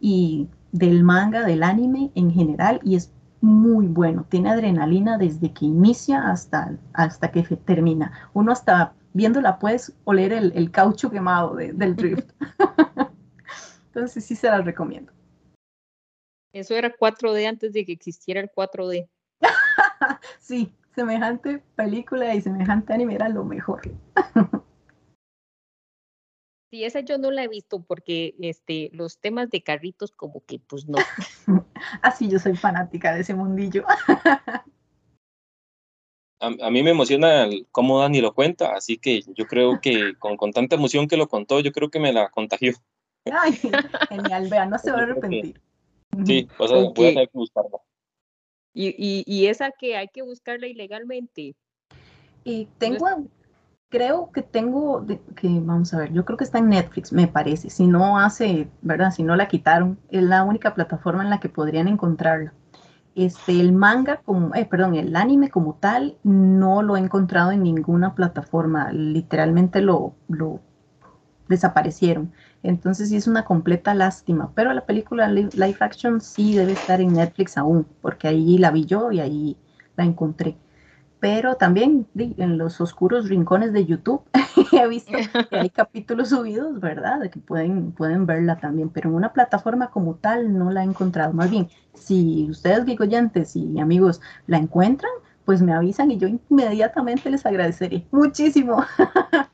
y 0.00 0.48
del 0.70 1.02
manga, 1.02 1.42
del 1.42 1.64
anime 1.64 2.12
en 2.14 2.30
general, 2.30 2.80
y 2.84 2.94
es 2.94 3.12
muy 3.42 3.88
bueno, 3.88 4.24
tiene 4.28 4.50
adrenalina 4.50 5.18
desde 5.18 5.52
que 5.52 5.66
inicia 5.66 6.30
hasta, 6.30 6.78
hasta 6.94 7.30
que 7.30 7.42
termina. 7.42 8.30
Uno 8.32 8.52
hasta 8.52 8.94
viéndola 9.12 9.58
puedes 9.58 9.92
oler 10.04 10.32
el, 10.32 10.70
caucho 10.70 11.10
quemado 11.10 11.56
del 11.56 11.96
drift. 11.96 12.30
Entonces 13.86 14.24
sí 14.24 14.36
se 14.36 14.46
la 14.46 14.62
recomiendo. 14.62 15.12
Eso 16.52 16.74
era 16.74 16.94
4D 16.94 17.48
antes 17.48 17.72
de 17.72 17.84
que 17.84 17.92
existiera 17.92 18.40
el 18.40 18.50
4D. 18.50 19.08
sí, 20.38 20.72
semejante 20.94 21.62
película 21.74 22.34
y 22.34 22.40
semejante 22.40 22.92
anime 22.92 23.16
era 23.16 23.28
lo 23.28 23.44
mejor. 23.44 23.82
Sí, 26.72 26.84
esa 26.84 27.00
yo 27.00 27.18
no 27.18 27.30
la 27.30 27.44
he 27.44 27.48
visto 27.48 27.82
porque 27.82 28.34
este, 28.40 28.88
los 28.94 29.18
temas 29.18 29.50
de 29.50 29.62
carritos 29.62 30.10
como 30.10 30.42
que 30.46 30.58
pues 30.58 30.88
no. 30.88 30.96
Así 32.02 32.30
yo 32.30 32.38
soy 32.38 32.56
fanática 32.56 33.12
de 33.14 33.20
ese 33.20 33.34
mundillo. 33.34 33.84
A, 36.40 36.70
mí 36.70 36.82
me 36.82 36.90
emociona 36.90 37.46
cómo 37.70 38.00
Dani 38.00 38.20
lo 38.20 38.34
cuenta, 38.34 38.74
así 38.74 38.98
que 38.98 39.22
yo 39.28 39.46
creo 39.46 39.80
que 39.80 40.16
con, 40.18 40.36
con, 40.36 40.50
tanta 40.50 40.74
emoción 40.74 41.06
que 41.06 41.16
lo 41.16 41.28
contó, 41.28 41.60
yo 41.60 41.70
creo 41.70 41.88
que 41.88 42.00
me 42.00 42.12
la 42.12 42.30
contagió. 42.30 42.72
Ay, 43.30 43.52
genial, 44.08 44.48
vean, 44.50 44.70
no 44.70 44.78
se 44.80 44.90
va 44.90 44.98
a 44.98 45.02
arrepentir. 45.02 45.60
Sí, 46.24 46.48
o 46.58 46.66
sea, 46.66 46.78
voy 46.78 47.06
a 47.06 47.10
tener 47.10 47.28
que 47.28 47.38
buscarla. 47.38 47.78
¿Y, 48.74 48.88
y, 48.88 49.22
y 49.24 49.46
esa 49.46 49.70
que 49.70 49.96
hay 49.96 50.08
que 50.08 50.22
buscarla 50.22 50.66
ilegalmente? 50.66 51.54
Y 52.42 52.66
tengo, 52.78 53.06
creo 53.92 54.30
que 54.32 54.40
tengo, 54.40 55.06
que 55.36 55.48
vamos 55.60 55.92
a 55.92 55.98
ver, 55.98 56.12
yo 56.14 56.24
creo 56.24 56.38
que 56.38 56.44
está 56.44 56.58
en 56.58 56.70
Netflix, 56.70 57.12
me 57.12 57.28
parece. 57.28 57.68
Si 57.68 57.86
no 57.86 58.18
hace, 58.18 58.70
¿verdad? 58.80 59.10
Si 59.12 59.22
no 59.22 59.36
la 59.36 59.48
quitaron, 59.48 59.98
es 60.10 60.22
la 60.22 60.44
única 60.44 60.74
plataforma 60.74 61.22
en 61.22 61.28
la 61.28 61.40
que 61.40 61.50
podrían 61.50 61.88
encontrarla. 61.88 62.54
Este, 63.14 63.60
el 63.60 63.72
manga, 63.72 64.22
como, 64.24 64.54
eh, 64.54 64.64
perdón, 64.64 64.94
el 64.94 65.14
anime 65.14 65.50
como 65.50 65.74
tal, 65.74 66.16
no 66.22 66.82
lo 66.82 66.96
he 66.96 67.00
encontrado 67.00 67.52
en 67.52 67.62
ninguna 67.62 68.14
plataforma. 68.14 68.90
Literalmente 68.92 69.82
lo, 69.82 70.14
lo 70.26 70.60
desaparecieron. 71.48 72.32
Entonces 72.62 73.10
sí 73.10 73.16
es 73.16 73.26
una 73.26 73.44
completa 73.44 73.92
lástima. 73.92 74.52
Pero 74.54 74.72
la 74.72 74.86
película 74.86 75.28
live 75.28 75.76
action 75.80 76.22
sí 76.22 76.54
debe 76.54 76.72
estar 76.72 77.02
en 77.02 77.12
Netflix 77.12 77.58
aún, 77.58 77.86
porque 78.00 78.28
ahí 78.28 78.56
la 78.56 78.70
vi 78.70 78.86
yo 78.86 79.12
y 79.12 79.20
ahí 79.20 79.58
la 79.96 80.04
encontré 80.04 80.56
pero 81.22 81.54
también 81.54 82.08
en 82.16 82.58
los 82.58 82.80
oscuros 82.80 83.28
rincones 83.28 83.72
de 83.72 83.86
YouTube 83.86 84.24
he 84.72 84.88
visto 84.88 85.12
que 85.48 85.56
hay 85.56 85.70
capítulos 85.70 86.30
subidos, 86.30 86.80
¿verdad? 86.80 87.20
De 87.20 87.30
que 87.30 87.38
pueden, 87.38 87.92
pueden 87.92 88.26
verla 88.26 88.58
también, 88.58 88.90
pero 88.90 89.08
en 89.08 89.14
una 89.14 89.32
plataforma 89.32 89.92
como 89.92 90.16
tal 90.16 90.58
no 90.58 90.72
la 90.72 90.82
he 90.82 90.84
encontrado. 90.84 91.32
Más 91.32 91.48
bien, 91.48 91.68
si 91.94 92.48
ustedes, 92.50 92.84
gigoyantes 92.86 93.54
y 93.54 93.78
amigos, 93.78 94.20
la 94.48 94.58
encuentran, 94.58 95.12
pues 95.44 95.62
me 95.62 95.72
avisan 95.72 96.10
y 96.10 96.18
yo 96.18 96.26
inmediatamente 96.26 97.30
les 97.30 97.46
agradeceré 97.46 98.04
muchísimo. 98.10 98.84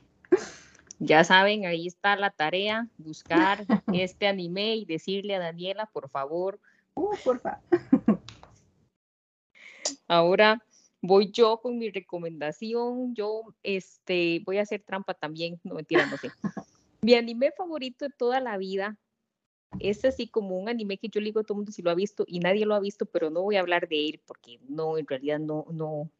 Ya 1.01 1.23
saben, 1.23 1.65
ahí 1.65 1.87
está 1.87 2.17
la 2.17 2.29
tarea, 2.29 2.89
buscar 2.97 3.63
este 3.93 4.27
anime 4.27 4.75
y 4.75 4.83
decirle 4.83 5.33
a 5.33 5.39
Daniela, 5.39 5.85
por 5.93 6.09
favor. 6.09 6.59
Uh, 6.93 7.15
por 7.23 7.39
favor. 7.39 7.61
Ahora 10.09 10.61
voy 11.01 11.31
yo 11.31 11.59
con 11.61 11.77
mi 11.77 11.89
recomendación. 11.89 13.13
Yo 13.15 13.55
este, 13.63 14.41
voy 14.45 14.57
a 14.57 14.63
hacer 14.63 14.83
trampa 14.83 15.13
también, 15.13 15.59
no 15.63 15.75
mentira, 15.75 16.05
no 16.05 16.17
sé. 16.17 16.29
Mi 17.01 17.13
anime 17.13 17.51
favorito 17.51 18.05
de 18.05 18.11
toda 18.11 18.39
la 18.39 18.57
vida 18.57 18.97
es 19.79 20.03
así 20.03 20.27
como 20.27 20.57
un 20.57 20.67
anime 20.67 20.97
que 20.97 21.09
yo 21.09 21.21
le 21.21 21.25
digo 21.25 21.41
a 21.41 21.43
todo 21.43 21.53
el 21.53 21.57
mundo 21.59 21.71
si 21.71 21.81
lo 21.81 21.91
ha 21.91 21.95
visto 21.95 22.25
y 22.27 22.39
nadie 22.39 22.65
lo 22.65 22.75
ha 22.75 22.79
visto, 22.79 23.05
pero 23.05 23.29
no 23.29 23.43
voy 23.43 23.55
a 23.55 23.61
hablar 23.61 23.87
de 23.87 24.07
él 24.07 24.21
porque 24.25 24.59
no, 24.67 24.97
en 24.97 25.07
realidad 25.07 25.39
no, 25.39 25.65
no. 25.71 26.11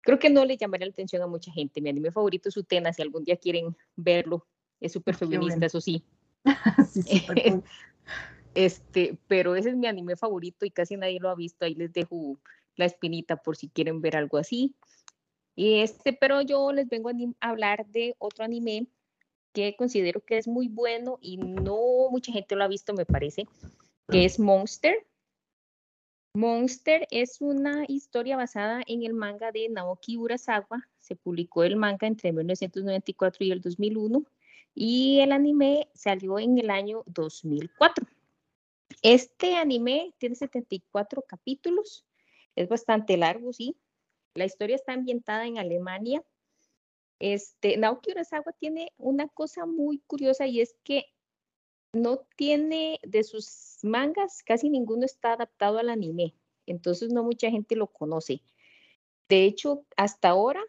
Creo 0.00 0.18
que 0.18 0.30
no 0.30 0.44
le 0.44 0.56
llamaría 0.56 0.86
la 0.86 0.92
atención 0.92 1.22
a 1.22 1.26
mucha 1.26 1.50
gente. 1.50 1.80
Mi 1.80 1.88
anime 1.88 2.12
favorito 2.12 2.48
es 2.48 2.56
Utena, 2.56 2.92
si 2.92 3.00
algún 3.00 3.24
día 3.24 3.36
quieren 3.36 3.74
verlo. 3.96 4.46
Es 4.80 4.92
súper 4.92 5.14
feminista, 5.14 5.64
eso 5.64 5.80
sí. 5.80 6.04
sí 6.92 7.22
este, 8.54 9.16
pero 9.28 9.56
ese 9.56 9.70
es 9.70 9.76
mi 9.76 9.86
anime 9.86 10.16
favorito 10.16 10.66
y 10.66 10.70
casi 10.70 10.96
nadie 10.98 11.20
lo 11.20 11.30
ha 11.30 11.34
visto. 11.34 11.64
Ahí 11.64 11.74
les 11.74 11.92
dejo 11.92 12.38
la 12.76 12.86
espinita 12.86 13.36
por 13.36 13.56
si 13.56 13.68
quieren 13.68 14.00
ver 14.00 14.16
algo 14.16 14.38
así. 14.38 14.74
Este, 15.56 16.12
pero 16.12 16.42
yo 16.42 16.72
les 16.72 16.88
vengo 16.88 17.10
a 17.10 17.48
hablar 17.48 17.86
de 17.86 18.14
otro 18.18 18.44
anime 18.44 18.88
que 19.52 19.76
considero 19.76 20.20
que 20.20 20.36
es 20.36 20.48
muy 20.48 20.68
bueno 20.68 21.18
y 21.20 21.36
no 21.36 22.10
mucha 22.10 22.32
gente 22.32 22.56
lo 22.56 22.64
ha 22.64 22.68
visto, 22.68 22.92
me 22.92 23.06
parece, 23.06 23.46
que 24.08 24.24
es 24.24 24.38
Monster. 24.38 25.06
Monster 26.34 27.06
es 27.12 27.40
una 27.40 27.84
historia 27.86 28.36
basada 28.36 28.82
en 28.88 29.04
el 29.04 29.14
manga 29.14 29.52
de 29.52 29.68
Naoki 29.68 30.16
Urasawa. 30.16 30.88
Se 30.98 31.14
publicó 31.14 31.62
el 31.62 31.76
manga 31.76 32.08
entre 32.08 32.32
1994 32.32 33.44
y 33.46 33.52
el 33.52 33.60
2001 33.60 34.24
y 34.74 35.20
el 35.20 35.30
anime 35.30 35.88
salió 35.94 36.40
en 36.40 36.58
el 36.58 36.70
año 36.70 37.04
2004. 37.06 38.04
Este 39.02 39.54
anime 39.54 40.12
tiene 40.18 40.34
74 40.34 41.22
capítulos, 41.22 42.04
es 42.56 42.68
bastante 42.68 43.16
largo, 43.16 43.52
sí. 43.52 43.76
La 44.34 44.44
historia 44.44 44.76
está 44.76 44.92
ambientada 44.92 45.46
en 45.46 45.58
Alemania. 45.58 46.22
Este, 47.20 47.76
Naoki 47.76 48.10
Urasawa 48.10 48.52
tiene 48.58 48.92
una 48.96 49.28
cosa 49.28 49.66
muy 49.66 50.00
curiosa 50.06 50.46
y 50.46 50.60
es 50.60 50.76
que 50.82 51.04
no 51.94 52.26
tiene 52.36 52.98
de 53.02 53.22
sus 53.22 53.78
mangas, 53.82 54.42
casi 54.42 54.68
ninguno 54.68 55.04
está 55.04 55.34
adaptado 55.34 55.78
al 55.78 55.88
anime, 55.88 56.34
entonces 56.66 57.12
no 57.12 57.22
mucha 57.22 57.50
gente 57.50 57.76
lo 57.76 57.86
conoce. 57.86 58.42
De 59.28 59.44
hecho, 59.44 59.86
hasta 59.96 60.30
ahora 60.30 60.62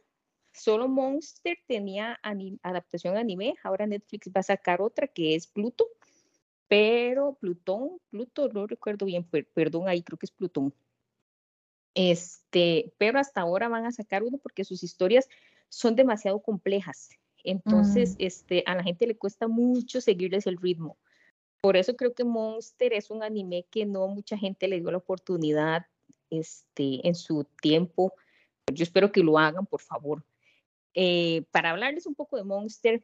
solo 0.53 0.87
Monster 0.87 1.57
tenía 1.67 2.19
adaptación 2.61 3.17
anime, 3.17 3.55
ahora 3.63 3.87
Netflix 3.87 4.29
va 4.29 4.39
a 4.39 4.43
sacar 4.43 4.81
otra 4.81 5.07
que 5.07 5.35
es 5.35 5.47
Pluto, 5.47 5.87
pero 6.67 7.33
Plutón, 7.41 7.99
Pluto, 8.09 8.47
no 8.49 8.65
recuerdo 8.67 9.05
bien, 9.05 9.27
perdón, 9.53 9.89
ahí 9.89 10.01
creo 10.03 10.17
que 10.17 10.27
es 10.27 10.31
Plutón. 10.31 10.73
Este, 11.95 12.93
pero 12.97 13.19
hasta 13.19 13.41
ahora 13.41 13.69
van 13.69 13.85
a 13.85 13.91
sacar 13.91 14.23
uno 14.23 14.37
porque 14.37 14.65
sus 14.65 14.83
historias 14.83 15.27
son 15.69 15.95
demasiado 15.95 16.41
complejas. 16.41 17.09
Entonces, 17.43 18.13
mm. 18.13 18.15
este, 18.19 18.63
a 18.65 18.75
la 18.75 18.83
gente 18.83 19.07
le 19.07 19.17
cuesta 19.17 19.47
mucho 19.47 20.01
seguirles 20.01 20.45
el 20.45 20.57
ritmo. 20.57 20.97
Por 21.61 21.77
eso 21.77 21.95
creo 21.95 22.13
que 22.13 22.23
Monster 22.23 22.93
es 22.93 23.09
un 23.09 23.23
anime 23.23 23.65
que 23.71 23.85
no 23.85 24.07
mucha 24.07 24.37
gente 24.37 24.67
le 24.67 24.79
dio 24.79 24.91
la 24.91 24.97
oportunidad 24.97 25.87
este, 26.29 27.07
en 27.07 27.15
su 27.15 27.45
tiempo. 27.61 28.13
Yo 28.71 28.83
espero 28.83 29.11
que 29.11 29.23
lo 29.23 29.39
hagan, 29.39 29.65
por 29.65 29.81
favor. 29.81 30.23
Eh, 30.93 31.43
para 31.51 31.71
hablarles 31.71 32.05
un 32.05 32.15
poco 32.15 32.37
de 32.37 32.43
Monster, 32.43 33.03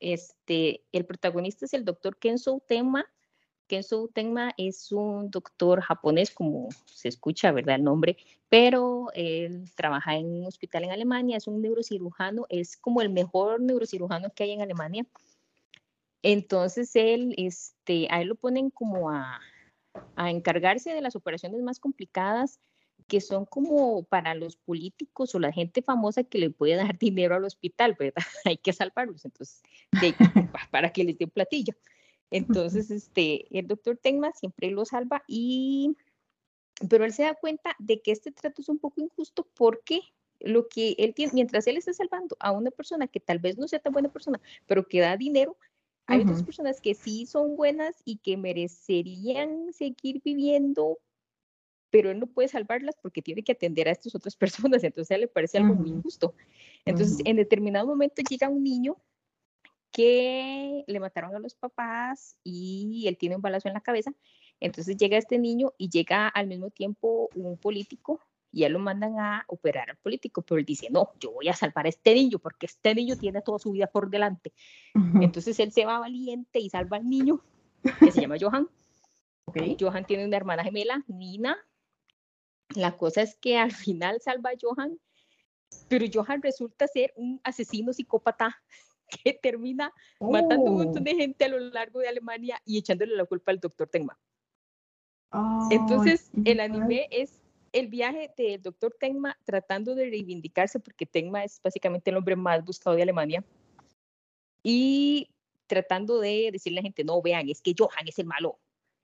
este, 0.00 0.84
el 0.92 1.04
protagonista 1.04 1.64
es 1.64 1.74
el 1.74 1.84
doctor 1.84 2.16
Kenzo 2.16 2.62
Tenma. 2.66 3.06
Kenzo 3.72 4.08
Tenma 4.12 4.52
es 4.56 4.92
un 4.92 5.30
doctor 5.30 5.80
japonés, 5.80 6.30
como 6.30 6.68
se 6.84 7.08
escucha, 7.08 7.52
¿verdad? 7.52 7.76
El 7.76 7.84
nombre, 7.84 8.16
pero 8.48 9.08
él 9.14 9.70
trabaja 9.74 10.16
en 10.16 10.26
un 10.26 10.46
hospital 10.46 10.84
en 10.84 10.90
Alemania, 10.90 11.38
es 11.38 11.46
un 11.46 11.62
neurocirujano, 11.62 12.44
es 12.50 12.76
como 12.76 13.00
el 13.00 13.08
mejor 13.08 13.60
neurocirujano 13.60 14.30
que 14.34 14.44
hay 14.44 14.52
en 14.52 14.60
Alemania 14.60 15.06
entonces 16.22 16.94
él, 16.94 17.34
este, 17.36 18.06
a 18.10 18.20
él 18.22 18.28
lo 18.28 18.36
ponen 18.36 18.70
como 18.70 19.10
a, 19.10 19.40
a 20.14 20.30
encargarse 20.30 20.94
de 20.94 21.00
las 21.00 21.16
operaciones 21.16 21.60
más 21.62 21.80
complicadas 21.80 22.60
que 23.08 23.20
son 23.20 23.44
como 23.44 24.04
para 24.04 24.34
los 24.34 24.56
políticos 24.56 25.34
o 25.34 25.40
la 25.40 25.52
gente 25.52 25.82
famosa 25.82 26.22
que 26.22 26.38
le 26.38 26.50
puede 26.50 26.76
dar 26.76 26.96
dinero 26.98 27.34
al 27.34 27.44
hospital, 27.44 27.96
¿verdad? 27.98 28.22
Hay 28.44 28.56
que 28.56 28.72
salvarlos, 28.72 29.24
entonces, 29.24 29.62
para 30.70 30.92
que 30.92 31.04
les 31.04 31.18
dé 31.18 31.26
platillo. 31.26 31.74
Entonces, 32.32 32.90
este, 32.90 33.46
el 33.56 33.68
doctor 33.68 33.98
Tenma 33.98 34.32
siempre 34.32 34.70
lo 34.70 34.86
salva 34.86 35.22
y, 35.28 35.94
pero 36.88 37.04
él 37.04 37.12
se 37.12 37.24
da 37.24 37.34
cuenta 37.34 37.76
de 37.78 38.00
que 38.00 38.10
este 38.10 38.32
trato 38.32 38.62
es 38.62 38.70
un 38.70 38.78
poco 38.78 39.02
injusto 39.02 39.46
porque 39.54 40.00
lo 40.40 40.66
que 40.66 40.96
él 40.98 41.14
tiene, 41.14 41.32
mientras 41.34 41.66
él 41.66 41.76
está 41.76 41.92
salvando 41.92 42.34
a 42.40 42.52
una 42.52 42.70
persona 42.70 43.06
que 43.06 43.20
tal 43.20 43.38
vez 43.38 43.58
no 43.58 43.68
sea 43.68 43.80
tan 43.80 43.92
buena 43.92 44.10
persona, 44.10 44.40
pero 44.66 44.88
que 44.88 45.00
da 45.00 45.16
dinero, 45.16 45.58
hay 46.06 46.22
otras 46.22 46.42
personas 46.42 46.80
que 46.80 46.94
sí 46.94 47.26
son 47.26 47.54
buenas 47.54 47.96
y 48.04 48.16
que 48.16 48.36
merecerían 48.36 49.72
seguir 49.72 50.20
viviendo, 50.24 50.98
pero 51.90 52.10
él 52.10 52.18
no 52.18 52.26
puede 52.26 52.48
salvarlas 52.48 52.96
porque 53.00 53.22
tiene 53.22 53.42
que 53.42 53.52
atender 53.52 53.88
a 53.88 53.92
estas 53.92 54.14
otras 54.14 54.36
personas, 54.72 54.82
entonces 54.84 55.10
a 55.10 55.14
él 55.16 55.20
le 55.22 55.28
parece 55.28 55.58
algo 55.58 55.74
muy 55.74 55.90
injusto. 55.90 56.34
Entonces, 56.86 57.18
en 57.24 57.36
determinado 57.36 57.86
momento 57.86 58.22
llega 58.28 58.48
un 58.48 58.64
niño 58.64 58.96
que 59.92 60.84
le 60.86 61.00
mataron 61.00 61.34
a 61.36 61.38
los 61.38 61.54
papás 61.54 62.36
y 62.42 63.04
él 63.06 63.16
tiene 63.18 63.36
un 63.36 63.42
balazo 63.42 63.68
en 63.68 63.74
la 63.74 63.80
cabeza. 63.80 64.12
Entonces 64.58 64.96
llega 64.96 65.18
este 65.18 65.38
niño 65.38 65.72
y 65.76 65.90
llega 65.90 66.28
al 66.28 66.46
mismo 66.46 66.70
tiempo 66.70 67.28
un 67.34 67.58
político 67.58 68.20
y 68.52 68.60
ya 68.60 68.68
lo 68.68 68.78
mandan 68.78 69.18
a 69.18 69.44
operar 69.48 69.90
al 69.90 69.96
político, 69.96 70.42
pero 70.42 70.58
él 70.58 70.64
dice, 70.64 70.88
no, 70.90 71.10
yo 71.18 71.32
voy 71.32 71.48
a 71.48 71.54
salvar 71.54 71.86
a 71.86 71.88
este 71.88 72.14
niño 72.14 72.38
porque 72.38 72.66
este 72.66 72.94
niño 72.94 73.16
tiene 73.16 73.40
toda 73.40 73.58
su 73.58 73.72
vida 73.72 73.86
por 73.86 74.10
delante. 74.10 74.52
Entonces 75.20 75.58
él 75.58 75.72
se 75.72 75.86
va 75.86 75.98
valiente 75.98 76.60
y 76.60 76.68
salva 76.68 76.98
al 76.98 77.08
niño, 77.08 77.40
que 77.98 78.12
se 78.12 78.20
llama 78.20 78.36
Johan. 78.38 78.68
Johan 79.80 80.04
tiene 80.04 80.26
una 80.26 80.36
hermana 80.36 80.62
gemela, 80.62 81.02
Nina. 81.08 81.56
La 82.76 82.96
cosa 82.96 83.22
es 83.22 83.36
que 83.36 83.58
al 83.58 83.72
final 83.72 84.20
salva 84.20 84.50
a 84.50 84.58
Johan, 84.60 84.98
pero 85.88 86.06
Johan 86.12 86.42
resulta 86.42 86.86
ser 86.86 87.12
un 87.16 87.40
asesino 87.42 87.92
psicópata 87.92 88.62
que 89.24 89.34
termina 89.34 89.92
matando 90.20 90.68
a 90.68 90.70
un 90.70 90.84
montón 90.84 91.04
de 91.04 91.12
oh. 91.12 91.16
gente 91.16 91.44
a 91.44 91.48
lo 91.48 91.58
largo 91.58 92.00
de 92.00 92.08
Alemania 92.08 92.60
y 92.64 92.78
echándole 92.78 93.16
la 93.16 93.24
culpa 93.24 93.52
al 93.52 93.60
doctor 93.60 93.88
Tenma. 93.88 94.18
Entonces, 95.70 96.30
el 96.44 96.60
anime 96.60 97.08
es 97.10 97.40
el 97.72 97.88
viaje 97.88 98.30
del 98.36 98.60
doctor 98.60 98.94
Tenma 99.00 99.38
tratando 99.44 99.94
de 99.94 100.04
reivindicarse, 100.04 100.78
porque 100.78 101.06
Tenma 101.06 101.42
es 101.44 101.60
básicamente 101.62 102.10
el 102.10 102.16
hombre 102.18 102.36
más 102.36 102.62
buscado 102.64 102.96
de 102.96 103.02
Alemania, 103.02 103.42
y 104.62 105.30
tratando 105.66 106.20
de 106.20 106.50
decirle 106.52 106.78
a 106.78 106.82
la 106.82 106.86
gente, 106.86 107.04
no, 107.04 107.20
vean, 107.22 107.48
es 107.48 107.62
que 107.62 107.74
Johan 107.76 108.06
es 108.06 108.18
el 108.18 108.26
malo. 108.26 108.58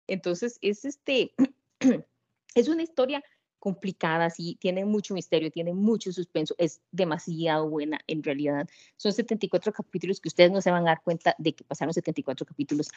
Entonces, 0.06 0.58
es, 0.62 0.84
este, 0.84 1.34
es 2.54 2.68
una 2.68 2.82
historia 2.82 3.22
complicada, 3.64 4.28
sí, 4.28 4.58
tiene 4.60 4.84
mucho 4.84 5.14
misterio, 5.14 5.50
tiene 5.50 5.72
mucho 5.72 6.12
suspenso, 6.12 6.54
es 6.58 6.82
demasiado 6.92 7.66
buena 7.66 7.98
en 8.06 8.22
realidad. 8.22 8.68
Son 8.98 9.10
74 9.10 9.72
capítulos 9.72 10.20
que 10.20 10.28
ustedes 10.28 10.52
no 10.52 10.60
se 10.60 10.70
van 10.70 10.82
a 10.82 10.90
dar 10.90 11.02
cuenta 11.02 11.34
de 11.38 11.54
que 11.54 11.64
pasaron 11.64 11.94
74 11.94 12.44
capítulos. 12.44 12.90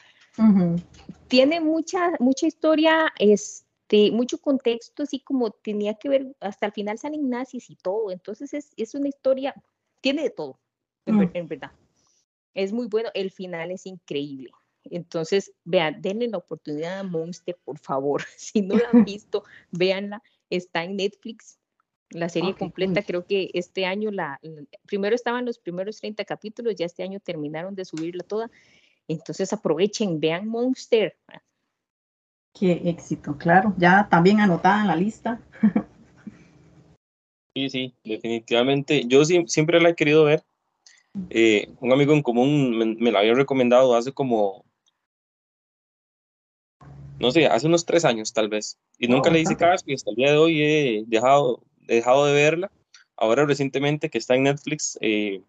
Tiene 1.30 1.62
mucha, 1.62 2.12
mucha 2.20 2.48
historia, 2.48 3.14
es 3.18 3.66
este, 3.90 4.12
mucho 4.12 4.40
contexto, 4.40 5.04
así 5.04 5.22
como 5.22 5.52
tenía 5.52 5.94
que 5.94 6.10
ver, 6.10 6.36
hasta 6.42 6.66
el 6.66 6.74
final 6.74 6.98
salen 6.98 7.30
nazis 7.30 7.70
y 7.70 7.78
todo, 7.78 8.12
entonces 8.12 8.54
es, 8.54 8.74
es 8.76 8.94
una 8.94 9.08
historia, 9.08 9.56
tiene 10.02 10.24
de 10.24 10.30
todo, 10.30 10.60
en, 11.06 11.16
mm. 11.16 11.48
verdad. 11.48 11.72
Es 12.54 12.74
muy 12.74 12.88
bueno, 12.88 13.10
el 13.14 13.32
final 13.32 13.72
es 13.72 13.86
increíble. 13.86 14.52
Entonces, 14.84 15.54
vean, 15.64 16.02
denle 16.02 16.28
la 16.28 16.38
oportunidad 16.38 17.00
a 17.00 17.04
Monster, 17.04 17.58
por 17.64 17.80
favor. 17.80 18.24
Si 18.38 18.62
no 18.62 18.76
la 18.76 18.90
han 18.92 19.06
visto, 19.06 19.46
véanla. 19.72 20.22
Está 20.50 20.84
en 20.84 20.96
Netflix, 20.96 21.60
la 22.10 22.30
serie 22.30 22.56
completa. 22.56 23.02
Creo 23.02 23.26
que 23.26 23.50
este 23.54 23.86
año, 23.86 24.12
la, 24.12 24.40
primero 24.86 25.16
estaban 25.16 25.46
los 25.46 25.60
primeros 25.60 26.00
30 26.00 26.26
capítulos, 26.26 26.76
ya 26.76 26.86
este 26.86 27.04
año 27.04 27.20
terminaron 27.20 27.76
de 27.76 27.86
subirla 27.86 28.24
toda. 28.24 28.50
Entonces, 29.08 29.52
aprovechen, 29.54 30.20
vean 30.20 30.48
Monster. 30.48 31.18
Qué 32.54 32.82
éxito, 32.86 33.38
claro. 33.38 33.74
Ya 33.78 34.08
también 34.10 34.40
anotada 34.40 34.82
en 34.82 34.88
la 34.88 34.96
lista. 34.96 35.42
Sí, 37.54 37.70
sí, 37.70 37.94
definitivamente. 38.04 39.06
Yo 39.08 39.26
siempre 39.26 39.82
la 39.82 39.90
he 39.90 39.96
querido 39.96 40.24
ver. 40.26 40.44
Eh, 41.32 41.70
un 41.80 41.92
amigo 41.92 42.14
en 42.14 42.22
común 42.22 42.98
me, 43.00 43.12
la 43.12 43.20
había 43.20 43.34
recomendado 43.34 43.96
hace 43.96 44.12
como, 44.12 44.64
no 47.20 47.32
sé, 47.32 47.48
hace 47.48 47.66
unos 47.66 47.86
tres 47.86 48.06
años 48.06 48.34
tal 48.34 48.50
vez. 48.50 48.78
Y 49.00 49.08
nunca 49.08 49.30
le 49.30 49.40
hice 49.40 49.56
caso 49.56 49.84
y 49.88 49.94
hasta 49.94 50.10
el 50.10 50.16
día 50.16 50.32
de 50.32 50.38
hoy 50.38 50.62
he 50.62 51.04
dejado, 51.08 51.64
dejado 51.82 52.26
de 52.26 52.34
verla. 52.34 52.72
Ahora 53.16 53.46
recientemente 53.46 54.10
que 54.10 54.18
está 54.18 54.36
en 54.36 54.44
Netflix, 54.44 54.98
eh, 55.02 55.42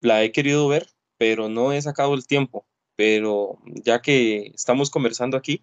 la 0.00 0.22
he 0.22 0.32
querido 0.32 0.68
ver, 0.68 0.86
pero 1.16 1.48
no 1.48 1.72
he 1.72 1.82
sacado 1.82 2.14
el 2.14 2.26
tiempo 2.26 2.64
pero 2.98 3.60
ya 3.64 4.02
que 4.02 4.50
estamos 4.56 4.90
conversando 4.90 5.36
aquí, 5.36 5.62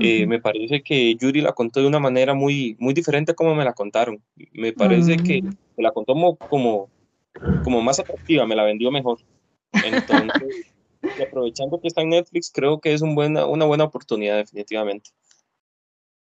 eh, 0.00 0.26
me 0.26 0.40
parece 0.40 0.82
que 0.82 1.14
Yuri 1.14 1.40
la 1.40 1.52
contó 1.52 1.78
de 1.78 1.86
una 1.86 2.00
manera 2.00 2.34
muy, 2.34 2.74
muy 2.80 2.92
diferente 2.92 3.30
a 3.30 3.36
como 3.36 3.54
me 3.54 3.64
la 3.64 3.74
contaron. 3.74 4.20
Me 4.50 4.72
parece 4.72 5.16
que 5.18 5.40
me 5.40 5.84
la 5.84 5.92
contó 5.92 6.16
como, 6.48 6.90
como, 7.62 7.80
más 7.80 8.00
atractiva, 8.00 8.44
me 8.44 8.56
la 8.56 8.64
vendió 8.64 8.90
mejor. 8.90 9.20
Entonces, 9.70 10.66
aprovechando 11.28 11.80
que 11.80 11.86
está 11.86 12.02
en 12.02 12.08
Netflix, 12.08 12.50
creo 12.52 12.80
que 12.80 12.92
es 12.92 13.02
un 13.02 13.14
buena, 13.14 13.46
una 13.46 13.66
buena 13.66 13.84
oportunidad 13.84 14.38
definitivamente. 14.38 15.10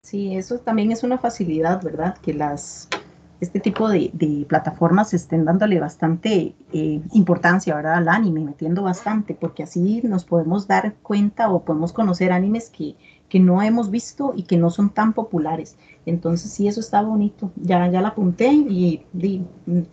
Sí, 0.03 0.37
eso 0.37 0.59
también 0.59 0.93
es 0.93 1.03
una 1.03 1.19
facilidad, 1.19 1.83
¿verdad? 1.83 2.17
Que 2.19 2.33
las 2.33 2.89
este 3.41 3.61
tipo 3.61 3.89
de, 3.89 4.11
plataformas 4.49 5.15
estén 5.15 5.45
dándole 5.45 5.79
bastante 5.79 6.55
eh, 6.73 7.01
importancia 7.13 7.75
¿verdad? 7.75 7.95
al 7.95 8.09
anime, 8.09 8.41
metiendo 8.41 8.83
bastante, 8.83 9.35
porque 9.35 9.63
así 9.63 10.01
nos 10.03 10.25
podemos 10.25 10.67
dar 10.67 10.95
cuenta 11.03 11.49
o 11.51 11.65
podemos 11.65 11.93
conocer 11.93 12.33
animes 12.33 12.69
que, 12.69 12.97
que 13.29 13.39
no 13.39 13.63
hemos 13.63 13.91
visto 13.91 14.33
y 14.35 14.43
que 14.43 14.57
no 14.57 14.71
son 14.71 14.91
tan 14.91 15.13
populares. 15.13 15.77
Entonces 16.05 16.51
sí, 16.51 16.67
eso 16.67 16.81
está 16.81 17.03
bonito. 17.03 17.53
Ya, 17.57 17.87
ya 17.89 18.01
la 18.01 18.09
apunté 18.09 18.49
y, 18.53 19.05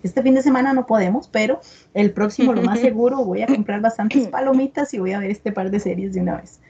este 0.02 0.24
fin 0.24 0.34
de 0.34 0.42
semana 0.42 0.74
no 0.74 0.88
podemos, 0.88 1.28
pero 1.28 1.60
el 1.94 2.12
próximo 2.14 2.54
lo 2.54 2.64
más 2.64 2.80
seguro 2.82 3.24
voy 3.24 3.44
a 3.44 3.48
comprar 3.48 3.82
bastantes 3.82 4.28
palomitas 4.30 4.94
y 4.94 5.00
voy 5.00 5.12
a 5.12 5.20
ver 5.20 5.30
este 5.30 5.52
par 5.52 5.70
de 5.70 5.80
series 5.80 6.14
de 6.14 6.22
una 6.22 6.38
vez. 6.38 6.62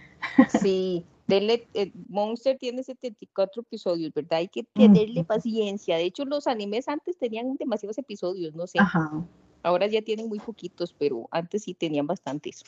Sí, 0.60 1.06
Dele, 1.28 1.68
eh, 1.74 1.92
Monster 2.08 2.58
tiene 2.58 2.84
74 2.84 3.64
episodios, 3.64 4.14
¿verdad? 4.14 4.40
Hay 4.40 4.48
que 4.48 4.64
tenerle 4.64 5.24
paciencia. 5.24 5.98
De 5.98 6.04
hecho, 6.04 6.24
los 6.26 6.46
animes 6.46 6.88
antes 6.88 7.18
tenían 7.18 7.56
demasiados 7.56 7.98
episodios, 7.98 8.54
no 8.54 8.68
sé. 8.68 8.80
Ahora 9.64 9.88
ya 9.88 10.04
tienen 10.04 10.28
muy 10.28 10.40
poquitos, 10.40 10.94
pero 10.94 11.28
antes 11.32 11.64
sí 11.64 11.74
tenían 11.74 12.06
bastantes. 12.06 12.64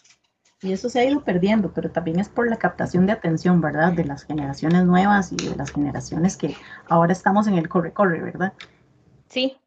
Y 0.61 0.71
eso 0.71 0.89
se 0.89 0.99
ha 0.99 1.05
ido 1.05 1.23
perdiendo, 1.23 1.71
pero 1.71 1.91
también 1.91 2.19
es 2.19 2.29
por 2.29 2.49
la 2.49 2.57
captación 2.57 3.05
de 3.05 3.11
atención, 3.11 3.61
¿verdad? 3.61 3.93
De 3.93 4.03
las 4.03 4.23
generaciones 4.23 4.85
nuevas 4.85 5.31
y 5.31 5.35
de 5.35 5.55
las 5.55 5.71
generaciones 5.71 6.35
que 6.35 6.55
ahora 6.89 7.13
estamos 7.13 7.45
en 7.45 7.53
el 7.53 7.69
corre-corre, 7.69 8.21
¿verdad? 8.21 8.53
Sí. 9.29 9.57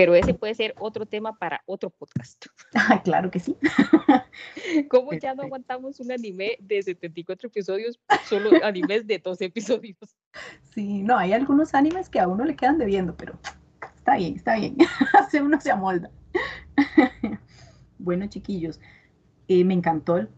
Pero 0.00 0.14
ese 0.14 0.32
puede 0.32 0.54
ser 0.54 0.74
otro 0.78 1.04
tema 1.04 1.36
para 1.36 1.60
otro 1.66 1.90
podcast. 1.90 2.46
Ah, 2.74 3.02
claro 3.02 3.30
que 3.30 3.38
sí. 3.38 3.54
¿Cómo 4.88 5.12
ya 5.12 5.34
no 5.34 5.42
aguantamos 5.42 6.00
un 6.00 6.10
anime 6.10 6.56
de 6.60 6.82
74 6.82 7.48
episodios, 7.48 8.00
solo 8.24 8.50
animes 8.64 9.06
de 9.06 9.18
12 9.18 9.44
episodios? 9.44 10.16
Sí, 10.72 11.02
no, 11.02 11.18
hay 11.18 11.34
algunos 11.34 11.74
animes 11.74 12.08
que 12.08 12.18
a 12.18 12.28
uno 12.28 12.44
le 12.44 12.56
quedan 12.56 12.78
debiendo, 12.78 13.14
pero 13.14 13.38
está 13.96 14.16
bien, 14.16 14.36
está 14.36 14.56
bien. 14.56 14.78
Hace 15.18 15.42
uno 15.42 15.60
se 15.60 15.70
amolda. 15.70 16.10
bueno, 17.98 18.26
chiquillos, 18.28 18.80
eh, 19.48 19.64
me 19.64 19.74
encantó 19.74 20.16
el, 20.16 20.30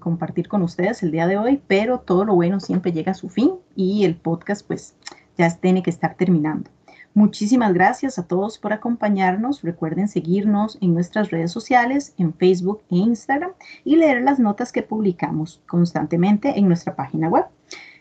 compartir 0.00 0.48
con 0.48 0.62
ustedes 0.62 1.04
el 1.04 1.12
día 1.12 1.28
de 1.28 1.38
hoy, 1.38 1.62
pero 1.68 2.00
todo 2.00 2.24
lo 2.24 2.34
bueno 2.34 2.58
siempre 2.58 2.90
llega 2.90 3.12
a 3.12 3.14
su 3.14 3.28
fin 3.28 3.52
y 3.76 4.04
el 4.04 4.16
podcast 4.16 4.66
pues 4.66 4.96
ya 5.38 5.48
tiene 5.56 5.84
que 5.84 5.90
estar 5.90 6.16
terminando. 6.16 6.70
Muchísimas 7.12 7.74
gracias 7.74 8.18
a 8.20 8.26
todos 8.26 8.58
por 8.58 8.72
acompañarnos. 8.72 9.62
Recuerden 9.62 10.06
seguirnos 10.06 10.78
en 10.80 10.94
nuestras 10.94 11.30
redes 11.30 11.50
sociales, 11.50 12.14
en 12.18 12.32
Facebook 12.32 12.82
e 12.88 12.96
Instagram 12.96 13.50
y 13.84 13.96
leer 13.96 14.22
las 14.22 14.38
notas 14.38 14.70
que 14.70 14.82
publicamos 14.82 15.60
constantemente 15.66 16.58
en 16.58 16.68
nuestra 16.68 16.94
página 16.94 17.28
web. 17.28 17.46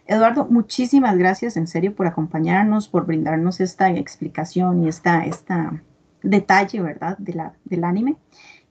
Eduardo, 0.06 0.48
muchísimas 0.50 1.18
gracias 1.18 1.58
en 1.58 1.68
serio 1.68 1.96
por 1.96 2.06
acompañarnos, 2.06 2.88
por 2.88 3.06
brindarnos 3.06 3.60
esta 3.60 3.92
explicación 3.92 4.84
y 4.84 4.88
esta, 4.88 5.26
esta 5.26 5.82
detalle, 6.22 6.82
¿verdad?, 6.82 7.18
de 7.18 7.34
la, 7.34 7.54
del 7.66 7.84
anime. 7.84 8.16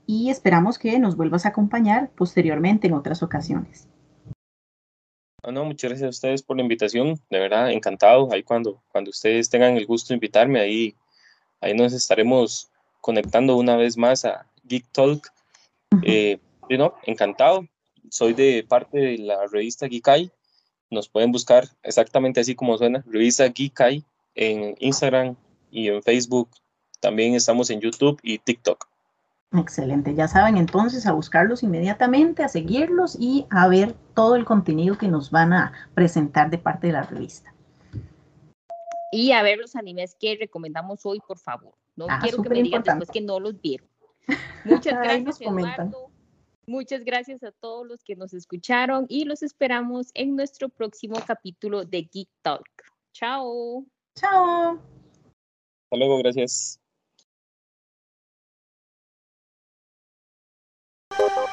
Y 0.06 0.30
esperamos 0.30 0.78
que 0.78 0.98
nos 0.98 1.16
vuelvas 1.16 1.46
a 1.46 1.50
acompañar 1.50 2.10
posteriormente 2.16 2.86
en 2.86 2.94
otras 2.94 3.22
ocasiones. 3.22 3.88
No, 5.46 5.64
muchas 5.64 5.90
gracias 5.90 6.06
a 6.06 6.10
ustedes 6.10 6.42
por 6.42 6.56
la 6.56 6.62
invitación, 6.62 7.20
de 7.30 7.38
verdad, 7.38 7.70
encantado. 7.70 8.28
Ahí 8.32 8.42
cuando, 8.42 8.82
cuando 8.90 9.10
ustedes 9.10 9.48
tengan 9.48 9.76
el 9.76 9.86
gusto 9.86 10.08
de 10.08 10.14
invitarme, 10.14 10.60
ahí, 10.60 10.94
ahí 11.60 11.74
nos 11.74 11.92
estaremos 11.92 12.68
conectando 13.00 13.56
una 13.56 13.76
vez 13.76 13.96
más 13.96 14.24
a 14.24 14.46
Geek 14.64 14.86
Talk. 14.92 15.32
Eh, 16.02 16.38
encantado. 17.06 17.66
Soy 18.10 18.34
de 18.34 18.64
parte 18.68 18.98
de 18.98 19.18
la 19.18 19.46
revista 19.46 19.88
Geekai. 19.88 20.30
Nos 20.90 21.08
pueden 21.08 21.32
buscar 21.32 21.68
exactamente 21.82 22.40
así 22.40 22.54
como 22.54 22.76
suena, 22.76 23.04
revista 23.06 23.50
Geekai 23.50 24.04
en 24.34 24.74
Instagram 24.80 25.36
y 25.70 25.88
en 25.88 26.02
Facebook. 26.02 26.50
También 27.00 27.34
estamos 27.34 27.70
en 27.70 27.80
YouTube 27.80 28.18
y 28.22 28.38
TikTok. 28.38 28.88
Excelente, 29.52 30.14
ya 30.14 30.28
saben 30.28 30.58
entonces 30.58 31.06
a 31.06 31.12
buscarlos 31.12 31.62
inmediatamente, 31.62 32.44
a 32.44 32.48
seguirlos 32.48 33.16
y 33.18 33.46
a 33.48 33.66
ver 33.66 33.94
todo 34.14 34.36
el 34.36 34.44
contenido 34.44 34.98
que 34.98 35.08
nos 35.08 35.30
van 35.30 35.54
a 35.54 35.72
presentar 35.94 36.50
de 36.50 36.58
parte 36.58 36.88
de 36.88 36.92
la 36.92 37.02
revista. 37.02 37.54
Y 39.10 39.32
a 39.32 39.42
ver 39.42 39.58
los 39.58 39.74
animes 39.74 40.14
que 40.20 40.36
recomendamos 40.38 41.06
hoy, 41.06 41.20
por 41.26 41.38
favor. 41.38 41.72
No 41.96 42.06
ah, 42.10 42.18
quiero 42.22 42.42
que 42.42 42.50
me 42.50 42.62
digan 42.62 42.82
después 42.82 43.10
que 43.10 43.22
no 43.22 43.40
los 43.40 43.58
vieron. 43.60 43.88
Muchas 44.64 44.94
gracias, 44.94 45.40
Eduardo. 45.40 46.10
Muchas 46.66 47.02
gracias 47.02 47.42
a 47.42 47.50
todos 47.50 47.86
los 47.86 48.04
que 48.04 48.14
nos 48.14 48.34
escucharon 48.34 49.06
y 49.08 49.24
los 49.24 49.42
esperamos 49.42 50.10
en 50.12 50.36
nuestro 50.36 50.68
próximo 50.68 51.16
capítulo 51.26 51.86
de 51.86 52.02
Geek 52.02 52.28
Talk. 52.42 52.68
Chao. 53.14 53.86
Chao. 54.14 54.78
Hasta 55.84 55.96
luego, 55.96 56.18
gracias. 56.18 56.78
We'll 61.18 61.48